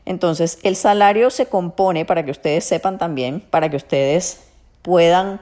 Entonces, 0.06 0.60
el 0.62 0.76
salario 0.76 1.32
se 1.32 1.48
compone, 1.48 2.06
para 2.06 2.24
que 2.24 2.32
ustedes 2.32 2.64
sepan 2.64 3.00
también, 3.00 3.42
para 3.42 3.70
que 3.70 3.76
ustedes 3.76 4.46
puedan 4.86 5.42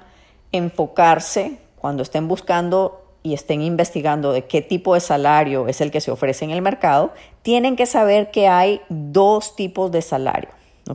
enfocarse 0.51 1.59
cuando 1.75 2.01
estén 2.01 2.27
buscando 2.27 3.03
y 3.21 3.33
estén 3.35 3.61
investigando 3.61 4.31
de 4.31 4.45
qué 4.45 4.61
tipo 4.61 4.95
de 4.95 5.01
salario 5.01 5.67
es 5.67 5.81
el 5.81 5.91
que 5.91 6.01
se 6.01 6.09
ofrece 6.09 6.45
en 6.45 6.51
el 6.51 6.61
mercado, 6.61 7.13
tienen 7.41 7.75
que 7.75 7.85
saber 7.85 8.31
que 8.31 8.47
hay 8.47 8.81
dos 8.89 9.55
tipos 9.55 9.91
de 9.91 10.01
salario. 10.01 10.49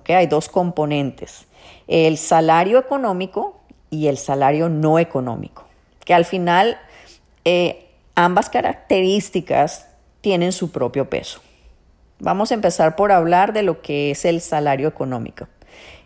Hay 0.08 0.26
dos 0.26 0.48
componentes, 0.48 1.46
el 1.86 2.18
salario 2.18 2.78
económico 2.78 3.60
y 3.90 4.08
el 4.08 4.18
salario 4.18 4.68
no 4.68 4.98
económico, 4.98 5.64
que 6.04 6.12
al 6.12 6.24
final 6.24 6.78
eh, 7.44 7.88
Ambas 8.20 8.50
características 8.50 9.86
tienen 10.22 10.50
su 10.50 10.72
propio 10.72 11.08
peso. 11.08 11.40
Vamos 12.18 12.50
a 12.50 12.54
empezar 12.54 12.96
por 12.96 13.12
hablar 13.12 13.52
de 13.52 13.62
lo 13.62 13.80
que 13.80 14.10
es 14.10 14.24
el 14.24 14.40
salario 14.40 14.88
económico. 14.88 15.46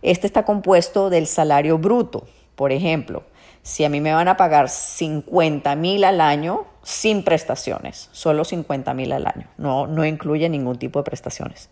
Este 0.03 0.27
está 0.27 0.45
compuesto 0.45 1.11
del 1.11 1.27
salario 1.27 1.79
bruto. 1.79 2.27
Por 2.57 2.73
ejemplo, 2.73 3.23
si 3.63 3.85
a 3.85 3.89
mí 3.89 4.01
me 4.01 4.13
van 4.13 4.29
a 4.29 4.37
pagar 4.37 4.69
50 4.69 5.75
mil 5.77 6.05
al 6.05 6.21
año 6.21 6.67
sin 6.83 7.23
prestaciones, 7.23 8.09
solo 8.13 8.45
50 8.45 8.93
mil 8.95 9.13
al 9.13 9.27
año, 9.27 9.47
no, 9.57 9.87
no 9.87 10.05
incluye 10.05 10.49
ningún 10.49 10.79
tipo 10.79 10.99
de 10.99 11.05
prestaciones. 11.05 11.71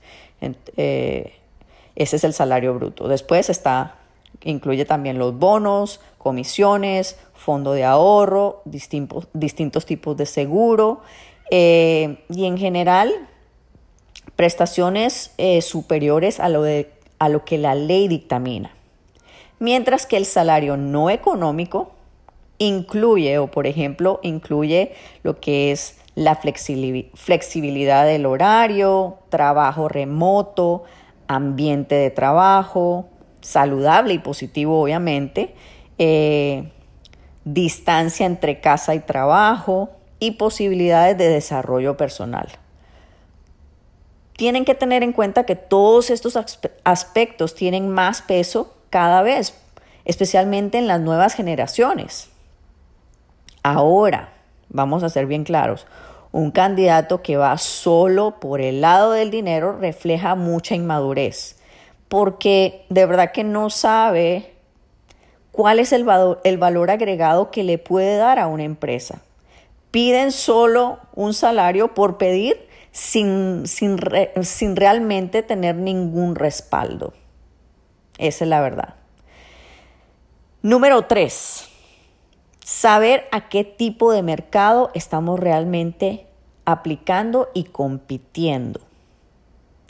Eh, 0.77 1.35
ese 1.97 2.17
es 2.17 2.25
el 2.25 2.33
salario 2.33 2.75
bruto. 2.75 3.09
Después 3.09 3.51
está, 3.51 3.97
incluye 4.43 4.85
también 4.85 5.19
los 5.19 5.37
bonos, 5.37 6.01
comisiones, 6.19 7.19
fondo 7.35 7.73
de 7.73 7.85
ahorro, 7.85 8.63
distintos, 8.65 9.29
distintos 9.33 9.87
tipos 9.87 10.17
de 10.17 10.27
seguro 10.27 11.01
eh, 11.51 12.23
y 12.29 12.45
en 12.45 12.57
general 12.57 13.13
prestaciones 14.37 15.33
eh, 15.39 15.61
superiores 15.63 16.39
a 16.39 16.49
lo, 16.49 16.63
de, 16.63 16.93
a 17.21 17.29
lo 17.29 17.45
que 17.45 17.59
la 17.59 17.77
ley 17.77 18.09
dictamina. 18.09 18.73
Mientras 19.61 20.07
que 20.07 20.17
el 20.17 20.25
salario 20.25 20.77
no 20.77 21.11
económico 21.11 21.93
incluye, 22.59 23.39
o 23.39 23.51
por 23.51 23.67
ejemplo, 23.67 24.19
incluye 24.23 24.95
lo 25.23 25.39
que 25.39 25.71
es 25.71 25.99
la 26.15 26.35
flexibilidad 26.35 28.07
del 28.07 28.27
horario, 28.27 29.19
trabajo 29.29 29.89
remoto, 29.89 30.85
ambiente 31.29 31.95
de 31.95 32.11
trabajo, 32.11 33.07
saludable 33.41 34.15
y 34.15 34.19
positivo 34.19 34.83
obviamente, 34.83 35.55
eh, 35.99 36.73
distancia 37.45 38.27
entre 38.27 38.61
casa 38.61 38.95
y 38.95 39.01
trabajo 39.01 39.91
y 40.19 40.33
posibilidades 40.33 41.17
de 41.19 41.29
desarrollo 41.29 41.97
personal. 41.97 42.49
Tienen 44.41 44.65
que 44.65 44.75
tener 44.75 45.03
en 45.03 45.13
cuenta 45.13 45.45
que 45.45 45.55
todos 45.55 46.09
estos 46.09 46.39
aspectos 46.85 47.55
tienen 47.55 47.91
más 47.91 48.23
peso 48.23 48.75
cada 48.89 49.21
vez, 49.21 49.53
especialmente 50.07 50.79
en 50.79 50.87
las 50.87 50.99
nuevas 50.99 51.35
generaciones. 51.35 52.31
Ahora, 53.63 54.33
vamos 54.71 55.03
a 55.03 55.11
ser 55.11 55.27
bien 55.27 55.45
claros, 55.45 55.87
un 56.33 56.53
candidato 56.53 57.21
que 57.21 57.37
va 57.37 57.59
solo 57.59 58.41
por 58.41 58.63
el 58.63 58.81
lado 58.81 59.13
del 59.13 59.31
dinero 59.31 59.77
refleja 59.77 60.37
mucha 60.37 60.75
inmadurez, 60.75 61.57
porque 62.09 62.87
de 62.89 63.05
verdad 63.05 63.33
que 63.33 63.45
no 63.45 63.69
sabe 63.69 64.55
¿Cuál 65.53 65.81
es 65.81 65.93
el 65.93 66.05
valor, 66.05 66.91
agregado 66.91 67.51
que 67.51 67.65
le 67.65 67.77
puede 67.77 68.17
dar 68.17 68.39
a 68.39 68.47
una 68.47 68.63
empresa? 68.63 69.21
Piden 69.91 70.33
solo 70.33 71.01
un 71.15 71.35
salario 71.35 71.93
por 71.93 72.17
pedir 72.17 72.70
sin, 72.93 73.67
sin, 73.67 73.99
sin 74.43 74.77
realmente 74.77 75.43
tener 75.43 75.77
ningún 75.77 76.35
respaldo. 76.35 77.13
Esa 78.19 78.45
es 78.45 78.49
la 78.49 78.61
verdad. 78.61 78.95
Número 80.63 81.07
tres, 81.07 81.69
saber 82.65 83.27
a 83.33 83.49
qué 83.49 83.65
tipo 83.65 84.13
de 84.13 84.23
mercado 84.23 84.91
estamos 84.95 85.41
realmente 85.41 86.27
aplicando 86.65 87.49
y 87.55 87.65
compitiendo. 87.65 88.81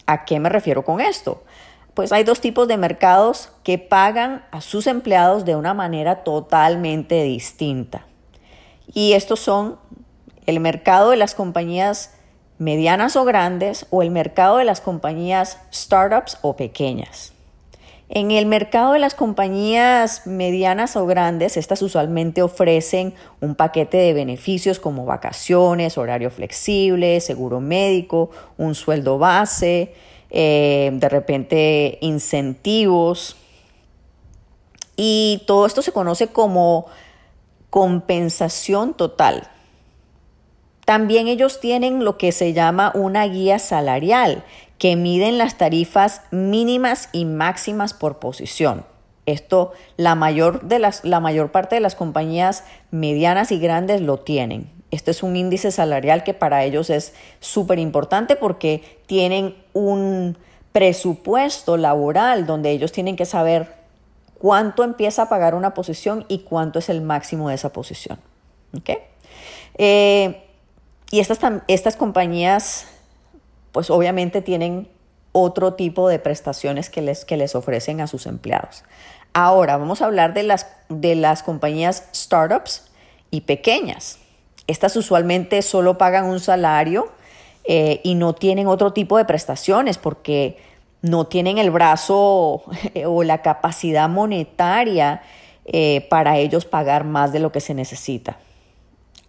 ¿A 0.06 0.24
qué 0.24 0.38
me 0.40 0.48
refiero 0.48 0.84
con 0.84 1.00
esto? 1.00 1.42
pues 1.94 2.12
hay 2.12 2.24
dos 2.24 2.40
tipos 2.40 2.68
de 2.68 2.76
mercados 2.76 3.50
que 3.62 3.78
pagan 3.78 4.44
a 4.52 4.60
sus 4.60 4.86
empleados 4.86 5.44
de 5.44 5.56
una 5.56 5.74
manera 5.74 6.24
totalmente 6.24 7.22
distinta. 7.24 8.06
Y 8.92 9.12
estos 9.12 9.40
son 9.40 9.78
el 10.46 10.60
mercado 10.60 11.10
de 11.10 11.16
las 11.16 11.34
compañías 11.34 12.14
medianas 12.60 13.16
o 13.16 13.24
grandes 13.24 13.86
o 13.88 14.02
el 14.02 14.10
mercado 14.10 14.58
de 14.58 14.64
las 14.66 14.82
compañías 14.82 15.58
startups 15.72 16.36
o 16.42 16.56
pequeñas. 16.56 17.32
En 18.10 18.32
el 18.32 18.44
mercado 18.44 18.92
de 18.92 18.98
las 18.98 19.14
compañías 19.14 20.26
medianas 20.26 20.94
o 20.96 21.06
grandes, 21.06 21.56
estas 21.56 21.80
usualmente 21.80 22.42
ofrecen 22.42 23.14
un 23.40 23.54
paquete 23.54 23.96
de 23.96 24.12
beneficios 24.12 24.78
como 24.78 25.06
vacaciones, 25.06 25.96
horario 25.96 26.30
flexible, 26.30 27.20
seguro 27.20 27.60
médico, 27.60 28.30
un 28.58 28.74
sueldo 28.74 29.16
base, 29.16 29.94
eh, 30.28 30.90
de 30.92 31.08
repente 31.08 31.98
incentivos. 32.02 33.36
Y 34.96 35.44
todo 35.46 35.64
esto 35.64 35.80
se 35.80 35.92
conoce 35.92 36.26
como 36.26 36.86
compensación 37.70 38.92
total. 38.92 39.48
También 40.90 41.28
ellos 41.28 41.60
tienen 41.60 42.04
lo 42.04 42.18
que 42.18 42.32
se 42.32 42.52
llama 42.52 42.90
una 42.96 43.24
guía 43.28 43.60
salarial, 43.60 44.42
que 44.76 44.96
miden 44.96 45.38
las 45.38 45.56
tarifas 45.56 46.22
mínimas 46.32 47.10
y 47.12 47.26
máximas 47.26 47.94
por 47.94 48.18
posición. 48.18 48.84
Esto 49.24 49.70
la 49.96 50.16
mayor, 50.16 50.62
de 50.62 50.80
las, 50.80 51.04
la 51.04 51.20
mayor 51.20 51.52
parte 51.52 51.76
de 51.76 51.80
las 51.80 51.94
compañías 51.94 52.64
medianas 52.90 53.52
y 53.52 53.60
grandes 53.60 54.00
lo 54.00 54.18
tienen. 54.18 54.68
Este 54.90 55.12
es 55.12 55.22
un 55.22 55.36
índice 55.36 55.70
salarial 55.70 56.24
que 56.24 56.34
para 56.34 56.64
ellos 56.64 56.90
es 56.90 57.14
súper 57.38 57.78
importante 57.78 58.34
porque 58.34 58.98
tienen 59.06 59.54
un 59.72 60.36
presupuesto 60.72 61.76
laboral 61.76 62.46
donde 62.46 62.72
ellos 62.72 62.90
tienen 62.90 63.14
que 63.14 63.26
saber 63.26 63.76
cuánto 64.40 64.82
empieza 64.82 65.22
a 65.22 65.28
pagar 65.28 65.54
una 65.54 65.72
posición 65.72 66.24
y 66.26 66.40
cuánto 66.40 66.80
es 66.80 66.88
el 66.88 67.00
máximo 67.00 67.48
de 67.48 67.54
esa 67.54 67.72
posición. 67.72 68.18
Eh, 69.78 70.49
y 71.10 71.20
estas, 71.20 71.40
estas 71.66 71.96
compañías, 71.96 72.86
pues 73.72 73.90
obviamente 73.90 74.42
tienen 74.42 74.88
otro 75.32 75.74
tipo 75.74 76.08
de 76.08 76.18
prestaciones 76.18 76.90
que 76.90 77.02
les, 77.02 77.24
que 77.24 77.36
les 77.36 77.54
ofrecen 77.54 78.00
a 78.00 78.06
sus 78.06 78.26
empleados. 78.26 78.84
Ahora 79.32 79.76
vamos 79.76 80.02
a 80.02 80.06
hablar 80.06 80.34
de 80.34 80.42
las, 80.42 80.66
de 80.88 81.14
las 81.14 81.42
compañías 81.42 82.04
startups 82.14 82.90
y 83.30 83.42
pequeñas. 83.42 84.18
Estas 84.66 84.96
usualmente 84.96 85.62
solo 85.62 85.98
pagan 85.98 86.26
un 86.26 86.40
salario 86.40 87.10
eh, 87.64 88.00
y 88.02 88.14
no 88.14 88.34
tienen 88.34 88.66
otro 88.66 88.92
tipo 88.92 89.18
de 89.18 89.24
prestaciones 89.24 89.98
porque 89.98 90.58
no 91.02 91.26
tienen 91.26 91.58
el 91.58 91.70
brazo 91.70 92.62
o 93.06 93.22
la 93.22 93.42
capacidad 93.42 94.08
monetaria 94.08 95.22
eh, 95.64 96.06
para 96.10 96.38
ellos 96.38 96.64
pagar 96.64 97.04
más 97.04 97.32
de 97.32 97.38
lo 97.38 97.52
que 97.52 97.60
se 97.60 97.74
necesita. 97.74 98.38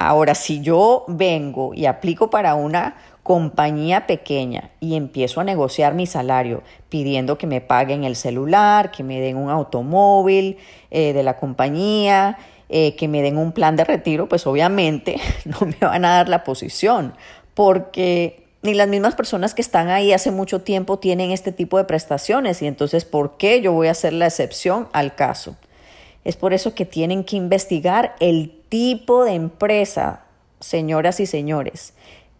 Ahora, 0.07 0.33
si 0.33 0.61
yo 0.61 1.05
vengo 1.07 1.75
y 1.75 1.85
aplico 1.85 2.31
para 2.31 2.55
una 2.55 2.95
compañía 3.21 4.07
pequeña 4.07 4.71
y 4.79 4.95
empiezo 4.95 5.41
a 5.41 5.43
negociar 5.43 5.93
mi 5.93 6.07
salario 6.07 6.63
pidiendo 6.89 7.37
que 7.37 7.45
me 7.45 7.61
paguen 7.61 8.03
el 8.03 8.15
celular, 8.15 8.89
que 8.89 9.03
me 9.03 9.19
den 9.19 9.37
un 9.37 9.51
automóvil 9.51 10.57
eh, 10.89 11.13
de 11.13 11.21
la 11.21 11.37
compañía, 11.37 12.39
eh, 12.69 12.95
que 12.95 13.07
me 13.07 13.21
den 13.21 13.37
un 13.37 13.51
plan 13.51 13.75
de 13.75 13.83
retiro, 13.83 14.27
pues 14.27 14.47
obviamente 14.47 15.17
no 15.45 15.67
me 15.67 15.77
van 15.79 16.03
a 16.03 16.15
dar 16.15 16.29
la 16.29 16.43
posición 16.43 17.13
porque 17.53 18.47
ni 18.63 18.73
las 18.73 18.87
mismas 18.87 19.13
personas 19.13 19.53
que 19.53 19.61
están 19.61 19.89
ahí 19.89 20.13
hace 20.13 20.31
mucho 20.31 20.61
tiempo 20.61 20.97
tienen 20.97 21.29
este 21.29 21.51
tipo 21.51 21.77
de 21.77 21.83
prestaciones 21.83 22.59
y 22.63 22.67
entonces 22.67 23.05
¿por 23.05 23.37
qué 23.37 23.61
yo 23.61 23.71
voy 23.73 23.87
a 23.87 23.91
hacer 23.91 24.13
la 24.13 24.25
excepción 24.25 24.87
al 24.93 25.13
caso? 25.13 25.57
Es 26.23 26.37
por 26.37 26.53
eso 26.53 26.73
que 26.73 26.85
tienen 26.85 27.23
que 27.23 27.35
investigar 27.35 28.15
el 28.19 28.60
tipo 28.71 29.25
de 29.25 29.33
empresa, 29.33 30.21
señoras 30.61 31.19
y 31.19 31.25
señores. 31.25 31.93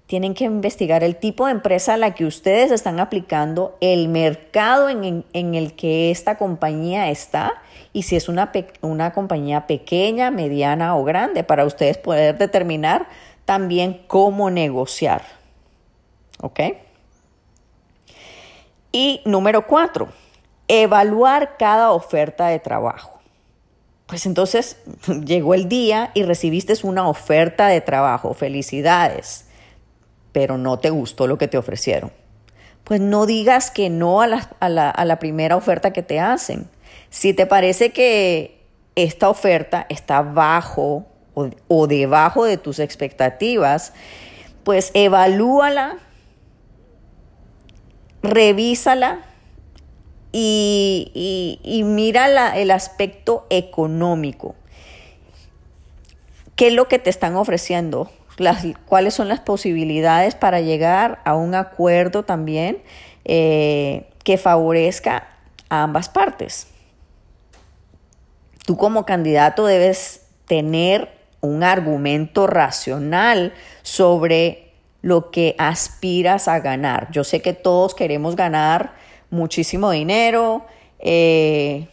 Tienen 0.05 0.33
que 0.33 0.45
investigar 0.45 1.03
el 1.03 1.17
tipo 1.17 1.45
de 1.45 1.51
empresa 1.51 1.95
a 1.95 1.97
la 1.97 2.15
que 2.15 2.25
ustedes 2.25 2.71
están 2.71 3.01
aplicando, 3.01 3.77
el 3.81 4.07
mercado 4.07 4.87
en, 4.87 5.25
el 5.33 5.73
que 5.75 6.09
esta 6.09 6.37
compañía 6.37 7.09
está 7.09 7.61
y 7.91 8.03
si 8.03 8.15
es 8.15 8.29
una, 8.29 8.49
una 8.79 9.11
compañía 9.11 9.67
pequeña, 9.67 10.31
mediana 10.31 10.95
o 10.95 11.03
grande, 11.03 11.43
para 11.43 11.65
ustedes 11.65 11.97
poder 11.97 12.37
determinar 12.37 13.09
también 13.43 14.01
cómo 14.07 14.49
negociar. 14.49 15.23
¿Ok? 16.39 16.61
Y 18.93 19.21
número 19.25 19.67
cuatro, 19.67 20.07
evaluar 20.69 21.57
cada 21.57 21.91
oferta 21.91 22.47
de 22.47 22.59
trabajo. 22.59 23.20
Pues 24.11 24.25
entonces 24.25 24.75
llegó 25.25 25.53
el 25.53 25.69
día 25.69 26.11
y 26.13 26.23
recibiste 26.23 26.73
una 26.83 27.07
oferta 27.07 27.67
de 27.67 27.79
trabajo. 27.79 28.33
Felicidades. 28.33 29.45
Pero 30.33 30.57
no 30.57 30.79
te 30.79 30.89
gustó 30.89 31.27
lo 31.27 31.37
que 31.37 31.47
te 31.47 31.57
ofrecieron. 31.57 32.11
Pues 32.83 32.99
no 32.99 33.25
digas 33.25 33.71
que 33.71 33.89
no 33.89 34.19
a 34.19 34.27
la, 34.27 35.17
primera 35.21 35.55
oferta 35.55 35.93
que 35.93 36.03
te 36.03 36.19
hacen. 36.19 36.67
Si 37.09 37.33
te 37.33 37.45
parece 37.45 37.93
que 37.93 38.65
esta 38.95 39.29
oferta 39.29 39.85
está 39.87 40.21
bajo 40.21 41.05
o, 41.33 41.49
o 41.69 41.87
debajo 41.87 42.43
de 42.43 42.57
tus 42.57 42.79
expectativas, 42.79 43.93
pues 44.65 44.91
evalúala, 44.93 45.99
revísala 48.21 49.30
y, 50.31 51.81
mira 51.85 52.55
el 52.55 52.71
aspecto 52.71 53.45
económico. 53.49 54.55
¿Qué 56.55 56.67
es 56.67 56.73
lo 56.73 56.87
que 56.87 56.99
te 56.99 57.09
están 57.09 57.35
ofreciendo? 57.35 58.11
¿Cuáles 58.85 59.13
son 59.13 59.27
las 59.27 59.39
posibilidades 59.39 60.35
para 60.35 60.61
llegar 60.61 61.21
a 61.25 61.35
un 61.35 61.55
acuerdo 61.55 62.23
también 62.23 62.81
eh, 63.25 64.09
que 64.23 64.37
favorezca 64.37 65.27
a 65.69 65.83
ambas 65.83 66.09
partes? 66.09 66.67
Tú 68.65 68.77
como 68.77 69.05
candidato 69.05 69.65
debes 69.65 70.27
tener 70.45 71.09
un 71.41 71.63
argumento 71.63 72.45
racional 72.47 73.53
sobre 73.81 74.71
lo 75.01 75.31
que 75.31 75.55
aspiras 75.57 76.47
a 76.47 76.59
ganar. 76.59 77.09
Yo 77.11 77.23
sé 77.23 77.41
que 77.41 77.53
todos 77.53 77.95
queremos 77.95 78.35
ganar 78.35 78.93
muchísimo 79.31 79.89
dinero. 79.89 80.65
Eh, 80.99 81.87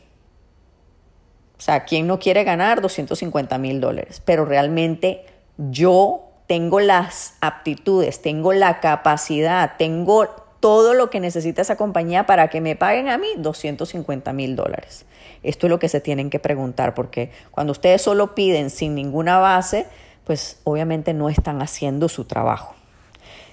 o 1.57 1.61
sea, 1.61 1.85
¿quién 1.85 2.07
no 2.07 2.19
quiere 2.19 2.45
ganar 2.45 2.83
250 2.83 3.57
mil 3.59 3.81
dólares? 3.81 4.23
Pero 4.25 4.45
realmente 4.45 5.25
yo 5.57 6.25
tengo 6.47 6.81
las 6.81 7.35
aptitudes, 7.41 8.23
tengo 8.23 8.53
la 8.53 8.81
capacidad, 8.81 9.73
tengo 9.77 10.29
todo 10.61 10.95
lo 10.95 11.11
que 11.11 11.21
necesita 11.21 11.63
esa 11.63 11.77
compañía 11.77 12.27
para 12.27 12.49
que 12.49 12.61
me 12.61 12.77
paguen 12.77 13.09
a 13.09 13.19
mí 13.19 13.29
250 13.39 14.33
mil 14.33 14.57
dólares. 14.57 15.07
Esto 15.43 15.67
es 15.67 15.71
lo 15.71 15.79
que 15.79 15.89
se 15.89 16.01
tienen 16.01 16.31
que 16.31 16.39
preguntar, 16.39 16.95
porque 16.95 17.31
cuando 17.51 17.73
ustedes 17.73 18.03
solo 18.03 18.35
piden 18.35 18.71
sin 18.71 18.95
ninguna 18.95 19.39
base, 19.39 19.87
pues 20.25 20.61
obviamente 20.65 21.15
no 21.15 21.29
están 21.29 21.63
haciendo 21.63 22.09
su 22.09 22.25
trabajo. 22.25 22.75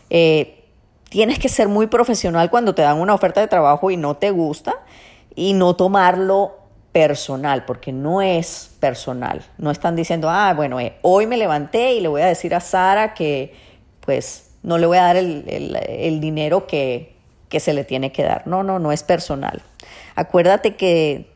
Eh, 0.10 0.65
tienes 1.16 1.40
que 1.40 1.48
ser 1.48 1.70
muy 1.70 1.88
profesional 1.88 2.50
cuando 2.50 2.76
te 2.76 2.82
dan 2.82 3.00
una 3.00 3.14
oferta 3.14 3.40
de 3.40 3.48
trabajo 3.48 3.90
y 3.90 3.96
no 3.96 4.18
te 4.18 4.32
gusta 4.32 4.76
y 5.34 5.54
no 5.54 5.74
tomarlo 5.74 6.58
personal, 6.92 7.64
porque 7.64 7.94
no 7.94 8.22
es 8.22 8.76
personal. 8.82 9.42
No 9.58 9.72
están 9.72 9.96
diciendo, 9.96 10.30
ah, 10.30 10.54
bueno, 10.54 10.78
eh, 10.82 10.98
hoy 11.04 11.26
me 11.26 11.38
levanté 11.38 11.94
y 11.94 12.02
le 12.02 12.10
voy 12.10 12.22
a 12.22 12.26
decir 12.26 12.54
a 12.54 12.60
Sara 12.60 13.14
que 13.14 13.54
pues 14.02 14.58
no 14.62 14.78
le 14.78 14.88
voy 14.88 14.98
a 14.98 15.04
dar 15.04 15.16
el, 15.16 16.20
dinero 16.20 16.68
que, 16.68 17.16
que 17.48 17.62
se 17.62 17.74
le 17.74 17.86
tiene 17.86 18.12
que 18.12 18.24
dar. 18.24 18.46
No, 18.46 18.64
no, 18.64 18.80
no 18.80 18.92
es 18.92 19.04
personal. 19.04 19.62
Acuérdate 20.16 20.76
que 20.76 21.34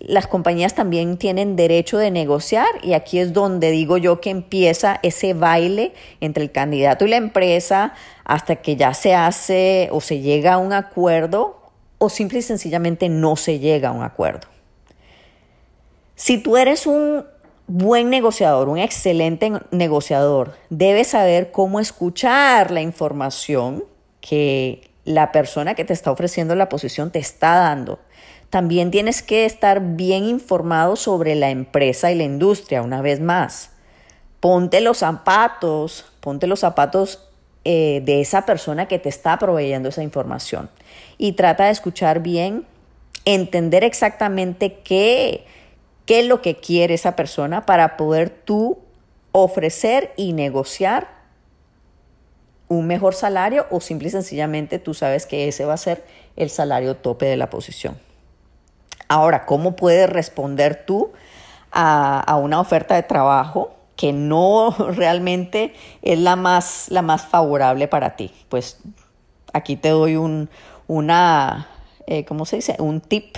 las 0.00 0.26
compañías 0.26 0.74
también 0.74 1.16
tienen 1.16 1.56
derecho 1.56 1.96
de 1.98 2.10
negociar 2.10 2.66
y 2.82 2.92
aquí 2.92 3.18
es 3.18 3.32
donde 3.32 3.70
digo 3.70 3.96
yo 3.96 4.20
que 4.20 4.30
empieza 4.30 5.00
ese 5.02 5.32
baile 5.32 5.94
entre 6.20 6.44
el 6.44 6.52
candidato 6.52 7.06
y 7.06 7.08
la 7.08 7.16
empresa 7.16 7.94
hasta 8.24 8.56
que 8.56 8.76
ya 8.76 8.92
se 8.92 9.14
hace 9.14 9.88
o 9.92 10.00
se 10.00 10.20
llega 10.20 10.54
a 10.54 10.58
un 10.58 10.72
acuerdo 10.72 11.60
o 11.98 12.10
simple 12.10 12.40
y 12.40 12.42
sencillamente 12.42 13.08
no 13.08 13.36
se 13.36 13.58
llega 13.58 13.88
a 13.88 13.92
un 13.92 14.02
acuerdo. 14.02 14.48
Si 16.14 16.38
tú 16.38 16.56
eres 16.56 16.86
un 16.86 17.24
buen 17.66 18.10
negociador, 18.10 18.68
un 18.68 18.78
excelente 18.78 19.50
negociador, 19.70 20.54
debes 20.68 21.08
saber 21.08 21.52
cómo 21.52 21.80
escuchar 21.80 22.70
la 22.70 22.82
información 22.82 23.84
que 24.20 24.90
la 25.04 25.32
persona 25.32 25.74
que 25.74 25.84
te 25.84 25.92
está 25.92 26.10
ofreciendo 26.10 26.54
la 26.54 26.68
posición 26.68 27.10
te 27.10 27.18
está 27.18 27.54
dando 27.54 27.98
también 28.56 28.90
tienes 28.90 29.22
que 29.22 29.44
estar 29.44 29.82
bien 29.82 30.24
informado 30.24 30.96
sobre 30.96 31.34
la 31.34 31.50
empresa 31.50 32.10
y 32.10 32.14
la 32.14 32.24
industria, 32.24 32.80
una 32.80 33.02
vez 33.02 33.20
más. 33.20 33.68
Ponte 34.40 34.80
los 34.80 34.96
zapatos, 34.96 36.06
ponte 36.20 36.46
los 36.46 36.60
zapatos 36.60 37.28
eh, 37.66 38.00
de 38.06 38.22
esa 38.22 38.46
persona 38.46 38.88
que 38.88 38.98
te 38.98 39.10
está 39.10 39.38
proveyendo 39.38 39.90
esa 39.90 40.02
información 40.02 40.70
y 41.18 41.32
trata 41.32 41.66
de 41.66 41.72
escuchar 41.72 42.20
bien, 42.20 42.64
entender 43.26 43.84
exactamente 43.84 44.78
qué, 44.82 45.44
qué 46.06 46.20
es 46.20 46.26
lo 46.26 46.40
que 46.40 46.56
quiere 46.56 46.94
esa 46.94 47.14
persona 47.14 47.66
para 47.66 47.98
poder 47.98 48.30
tú 48.30 48.78
ofrecer 49.32 50.14
y 50.16 50.32
negociar 50.32 51.08
un 52.68 52.86
mejor 52.86 53.14
salario 53.14 53.66
o 53.70 53.82
simple 53.82 54.08
y 54.08 54.12
sencillamente 54.12 54.78
tú 54.78 54.94
sabes 54.94 55.26
que 55.26 55.46
ese 55.46 55.66
va 55.66 55.74
a 55.74 55.76
ser 55.76 56.04
el 56.36 56.48
salario 56.48 56.96
tope 56.96 57.26
de 57.26 57.36
la 57.36 57.50
posición. 57.50 58.05
Ahora, 59.08 59.46
¿cómo 59.46 59.76
puedes 59.76 60.10
responder 60.10 60.84
tú 60.84 61.12
a, 61.70 62.36
una 62.40 62.60
oferta 62.60 62.94
de 62.94 63.02
trabajo 63.02 63.74
que 63.94 64.12
no 64.12 64.70
realmente 64.94 65.74
es 66.02 66.18
la 66.18 66.36
más, 66.36 66.86
la 66.90 67.02
más 67.02 67.26
favorable 67.26 67.88
para 67.88 68.16
ti? 68.16 68.32
Pues 68.48 68.78
aquí 69.52 69.76
te 69.76 69.90
doy 69.90 70.16
un, 70.16 70.50
una, 70.88 71.68
eh, 72.06 72.24
¿cómo 72.24 72.46
se 72.46 72.56
dice? 72.56 72.76
Un 72.78 73.00
tip, 73.00 73.36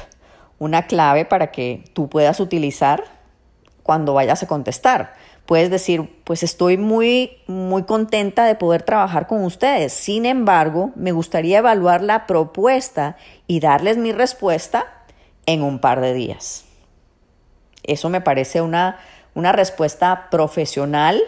una 0.58 0.86
clave 0.86 1.24
para 1.24 1.50
que 1.50 1.84
tú 1.92 2.08
puedas 2.08 2.40
utilizar 2.40 3.04
cuando 3.82 4.14
vayas 4.14 4.42
a 4.42 4.46
contestar. 4.46 5.14
puedes 5.46 5.70
decir, 5.70 6.20
pues 6.24 6.42
estoy 6.42 6.76
muy, 6.76 7.38
muy 7.46 7.84
contenta 7.84 8.44
de 8.44 8.54
poder 8.54 8.82
trabajar 8.82 9.26
con 9.26 9.44
ustedes. 9.44 9.94
Sin 9.94 10.26
embargo, 10.26 10.90
me 10.94 11.12
gustaría 11.12 11.58
evaluar 11.58 12.02
la 12.02 12.26
propuesta 12.26 13.16
y 13.46 13.60
darles 13.60 13.96
mi 13.96 14.12
respuesta 14.12 14.97
en 15.48 15.62
un 15.62 15.78
par 15.78 16.02
de 16.02 16.12
días. 16.12 16.66
Eso 17.82 18.10
me 18.10 18.20
parece 18.20 18.60
una, 18.60 19.00
una 19.34 19.50
respuesta 19.50 20.28
profesional. 20.30 21.22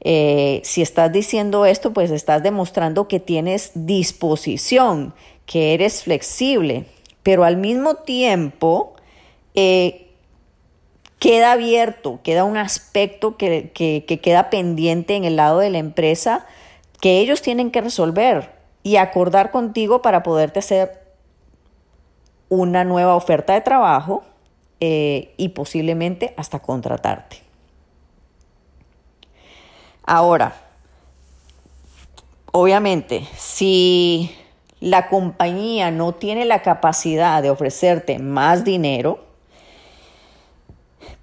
Eh, 0.00 0.62
si 0.64 0.80
estás 0.80 1.12
diciendo 1.12 1.66
esto, 1.66 1.92
pues 1.92 2.10
estás 2.10 2.42
demostrando 2.42 3.06
que 3.06 3.20
tienes 3.20 3.72
disposición, 3.74 5.12
que 5.44 5.74
eres 5.74 6.04
flexible, 6.04 6.86
pero 7.22 7.44
al 7.44 7.58
mismo 7.58 7.96
tiempo 7.96 8.94
eh, 9.54 10.08
queda 11.18 11.52
abierto, 11.52 12.20
queda 12.22 12.44
un 12.44 12.56
aspecto 12.56 13.36
que, 13.36 13.72
queda 14.22 14.48
pendiente 14.48 15.16
en 15.16 15.24
el 15.24 15.36
lado 15.36 15.58
de 15.58 15.68
la 15.68 15.78
empresa 15.78 16.46
que 17.02 17.18
ellos 17.20 17.42
tienen 17.42 17.70
que 17.70 17.82
resolver 17.82 18.52
y 18.82 18.96
acordar 18.96 19.50
contigo 19.50 20.00
para 20.00 20.22
poderte 20.22 20.60
hacer 20.60 21.03
una 22.48 22.84
nueva 22.84 23.14
oferta 23.14 23.54
de 23.54 23.60
trabajo 23.60 24.22
eh, 24.80 25.34
y 25.36 25.50
posiblemente 25.50 26.34
hasta 26.36 26.60
contratarte. 26.60 27.38
Ahora, 30.04 30.54
obviamente, 32.52 33.26
si 33.36 34.30
la 34.80 35.08
compañía 35.08 35.90
no 35.90 36.12
tiene 36.12 36.44
la 36.44 36.62
capacidad 36.62 37.42
de 37.42 37.50
ofrecerte 37.50 38.18
más 38.18 38.64
dinero, 38.64 39.24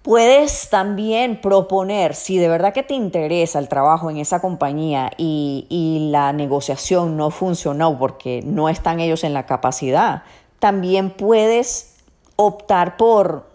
Puedes 0.01 0.71
también 0.71 1.41
proponer, 1.41 2.15
si 2.15 2.39
de 2.39 2.47
verdad 2.47 2.73
que 2.73 2.81
te 2.81 2.95
interesa 2.95 3.59
el 3.59 3.67
trabajo 3.67 4.09
en 4.09 4.17
esa 4.17 4.39
compañía 4.39 5.11
y, 5.15 6.07
la 6.11 6.33
negociación 6.33 7.15
no 7.17 7.29
funcionó 7.29 7.97
porque 7.99 8.41
no 8.43 8.67
están 8.67 8.99
ellos 8.99 9.23
en 9.23 9.33
la 9.33 9.45
capacidad, 9.45 10.23
también 10.61 11.09
puedes 11.09 11.95
optar 12.35 12.95
por 12.95 13.49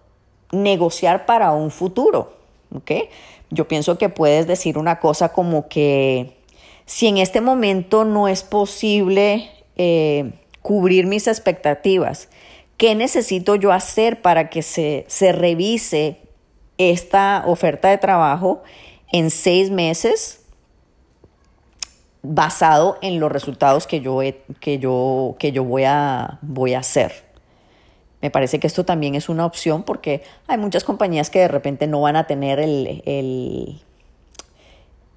negociar 0.51 1.25
para 1.25 1.53
un 1.53 1.71
futuro. 1.71 2.33
Yo 3.51 3.69
pienso 3.69 3.97
que 3.97 4.09
puedes 4.09 4.49
decir 4.49 4.77
una 4.77 4.99
cosa 4.99 5.33
como 5.33 5.69
que 5.69 6.37
si 6.85 7.07
en 7.07 7.19
este 7.19 7.40
momento 7.40 8.05
no 8.05 8.27
es 8.27 8.42
posible 8.42 9.49
eh, 9.77 10.33
cubrir 10.62 11.07
mis 11.07 11.29
expectativas, 11.29 12.29
¿qué 12.77 12.97
necesito 12.97 13.55
yo 13.55 13.71
hacer 13.71 14.21
para 14.21 14.51
que 14.51 14.62
se, 14.62 15.05
se 15.07 15.31
revise 15.31 16.19
esta 16.77 17.45
oferta 17.47 17.88
de 17.88 17.99
trabajo 17.99 18.64
en 19.12 19.31
seis 19.31 19.71
meses 19.71 20.40
basado 22.35 22.99
en 23.03 23.21
los 23.21 23.31
resultados 23.31 23.87
que 23.87 24.01
yo, 24.01 24.21
que 24.61 24.79
yo, 24.79 25.37
que 25.39 25.53
yo 25.53 25.65
voy, 25.65 25.85
a, 25.85 26.39
voy 26.43 26.75
a 26.75 26.81
hacer. 26.81 27.12
Me 28.23 28.31
parece 28.31 28.59
que 28.59 28.67
esto 28.67 28.85
también 28.85 29.15
es 29.15 29.29
una 29.29 29.47
opción 29.47 29.83
porque 29.83 30.23
hay 30.47 30.59
muchas 30.59 30.85
compañías 30.85 31.31
que 31.31 31.41
de 31.41 31.49
repente 31.49 31.87
no 31.87 32.01
van 32.01 32.17
a 32.17 32.27
tener 32.27 32.59
el, 32.59 33.03
el, 33.05 33.81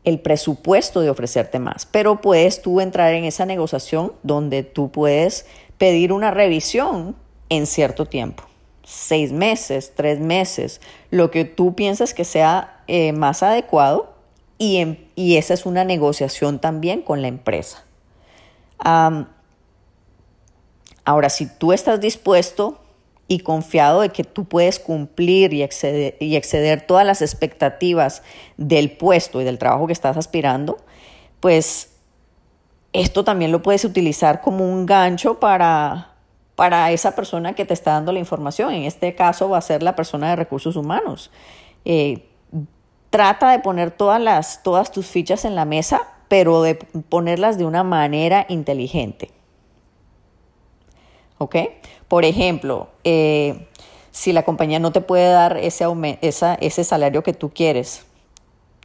el 0.03 0.19
presupuesto 0.19 1.01
de 1.01 1.09
ofrecerte 1.09 1.59
más, 1.59 1.85
pero 1.85 2.21
puedes 2.21 2.61
tú 2.61 2.81
entrar 2.81 3.13
en 3.13 3.23
esa 3.23 3.45
negociación 3.45 4.13
donde 4.23 4.63
tú 4.63 4.91
puedes 4.91 5.45
pedir 5.77 6.11
una 6.11 6.31
revisión 6.31 7.15
en 7.49 7.65
cierto 7.65 8.05
tiempo 8.05 8.43
seis 8.89 9.31
meses, 9.31 9.93
tres 9.95 10.19
meses, 10.19 10.81
lo 11.11 11.29
que 11.29 11.45
tú 11.45 11.75
piensas 11.75 12.15
que 12.15 12.25
sea 12.25 12.81
eh, 12.87 13.13
más 13.13 13.43
adecuado 13.43 14.15
y, 14.59 15.07
y, 15.15 15.37
esa 15.37 15.55
es 15.55 15.65
una 15.65 15.83
negociación 15.83 16.59
también 16.59 17.01
con 17.01 17.23
la 17.23 17.27
empresa. 17.27 17.83
ahora, 21.03 21.29
si 21.29 21.47
tú 21.47 21.73
estás 21.73 21.99
dispuesto 21.99 22.79
y 23.27 23.39
confiado 23.39 24.01
de 24.01 24.09
que 24.09 24.23
tú 24.23 24.45
puedes 24.45 24.79
cumplir 24.79 25.53
y 25.53 25.63
exceder, 25.63 26.15
y 26.19 26.35
exceder 26.35 26.85
todas 26.85 27.05
las 27.05 27.23
expectativas 27.23 28.21
del 28.57 28.91
puesto 28.91 29.41
y 29.41 29.43
del 29.43 29.57
trabajo 29.57 29.87
que 29.87 29.93
estás 29.93 30.17
aspirando, 30.17 30.77
pues 31.39 31.93
esto 32.93 33.23
también 33.23 33.51
lo 33.51 33.63
puedes 33.63 33.85
utilizar 33.85 34.41
como 34.41 34.71
un 34.71 34.85
gancho 34.85 35.39
para 35.39 36.09
para 36.59 36.91
esa 36.91 37.15
persona 37.15 37.53
que 37.53 37.63
te 37.63 37.73
está 37.73 37.93
dando 37.93 38.11
la 38.11 38.19
información. 38.19 38.73
En 38.73 38.83
este 38.83 39.15
caso 39.15 39.47
va 39.47 39.59
a 39.59 39.61
ser 39.61 39.81
la 39.81 39.95
persona 39.95 40.31
de 40.31 40.35
recursos 40.35 40.75
humanos. 40.75 41.31
Eh, 41.85 42.28
trata 43.09 43.51
de 43.51 43.59
poner 43.59 43.91
todas, 43.91 44.21
las, 44.21 44.63
todas 44.63 44.91
tus 44.91 45.07
fichas 45.07 45.45
en 45.45 45.55
la 45.55 45.65
mesa, 45.65 46.01
pero 46.27 46.61
de 46.61 46.75
ponerlas 46.75 47.57
de 47.57 47.65
una 47.65 47.83
manera 47.83 48.45
inteligente. 48.49 49.31
¿Ok? 51.37 51.55
Por 52.07 52.25
ejemplo, 52.25 52.89
eh, 53.03 53.67
si 54.11 54.33
la 54.33 54.43
compañía 54.43 54.79
no 54.79 54.91
te 54.91 55.01
puede 55.01 55.29
dar 55.29 55.57
ese, 55.57 55.85
ese 56.21 56.83
salario 56.83 57.23
que 57.23 57.33
tú 57.33 57.51
quieres, 57.51 58.05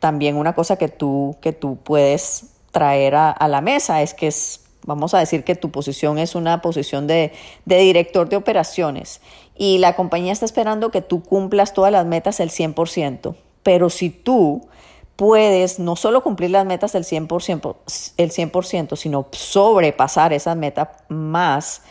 también 0.01 0.37
una 0.37 0.55
cosa 0.55 0.77
que 0.77 0.89
tú, 0.89 1.37
que 1.41 1.53
tú 1.53 1.77
puedes 1.77 2.53
traer 2.71 3.15
a, 3.15 3.31
a 3.31 3.49
la 3.49 3.61
mesa 3.61 4.03
es 4.03 4.15
que 4.15 4.29
es 4.29 4.65
Vamos 4.87 5.15
a 5.15 5.19
decir 5.19 5.45
que 5.45 5.55
tu 5.55 5.71
posición 5.71 6.19
es 6.19 6.35
una 6.35 6.61
posición 6.61 7.07
de, 7.07 7.33
director 7.65 8.29
de 8.29 8.37
operaciones 8.37 9.23
y 9.57 9.79
la 9.79 9.97
compañía 9.97 10.33
está 10.33 10.45
esperando 10.45 10.91
que 10.91 11.01
tú 11.01 11.23
cumplas 11.23 11.73
todas 11.73 11.91
las 11.91 12.05
metas 12.05 12.39
el 12.41 12.51
100%, 12.51 13.35
pero 13.64 13.90
si 13.90 14.11
tú 14.11 14.68
puedes 15.16 15.81
no 15.81 15.96
solo 15.96 16.22
cumplir 16.22 16.50
las 16.50 16.64
metas 16.64 16.92
del 16.92 17.05
100%, 17.05 17.77
el 18.16 18.31
100% 18.31 18.96
sino 18.96 19.27
sobrepasar 19.33 20.33
esa 20.33 20.55
meta 20.55 20.92
más 21.09 21.83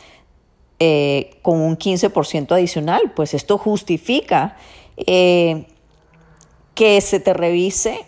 eh, 0.79 1.37
con 1.41 1.59
un 1.59 1.77
15% 1.77 2.53
adicional, 2.53 3.11
pues 3.13 3.33
esto 3.33 3.57
justifica 3.57 4.55
eh, 4.95 5.67
que 6.75 7.01
se 7.01 7.19
te 7.19 7.33
revise 7.33 8.05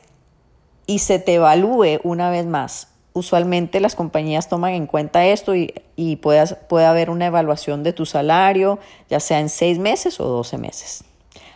y 0.86 0.99
se 0.99 1.19
te 1.19 1.34
evalúe 1.34 1.99
una 2.04 2.30
vez 2.30 2.45
más 2.45 2.88
usualmente 3.15 3.80
las 3.80 3.95
compañías 3.95 4.49
toman 4.49 4.73
en 4.73 4.88
cuenta 4.88 5.25
esto 5.25 5.56
y, 5.56 5.73
y 5.95 6.17
puede, 6.17 6.45
puede 6.67 6.86
haber 6.86 7.10
una 7.10 7.28
evaluación 7.28 7.82
de 7.82 7.93
tu 7.93 8.06
salario, 8.06 8.78
ya 9.10 9.21
sea 9.21 9.39
en 9.39 9.47
seis 9.47 9.80
meses 9.80 10.19
o 10.19 10.25
doce 10.25 10.58
meses. 10.58 11.06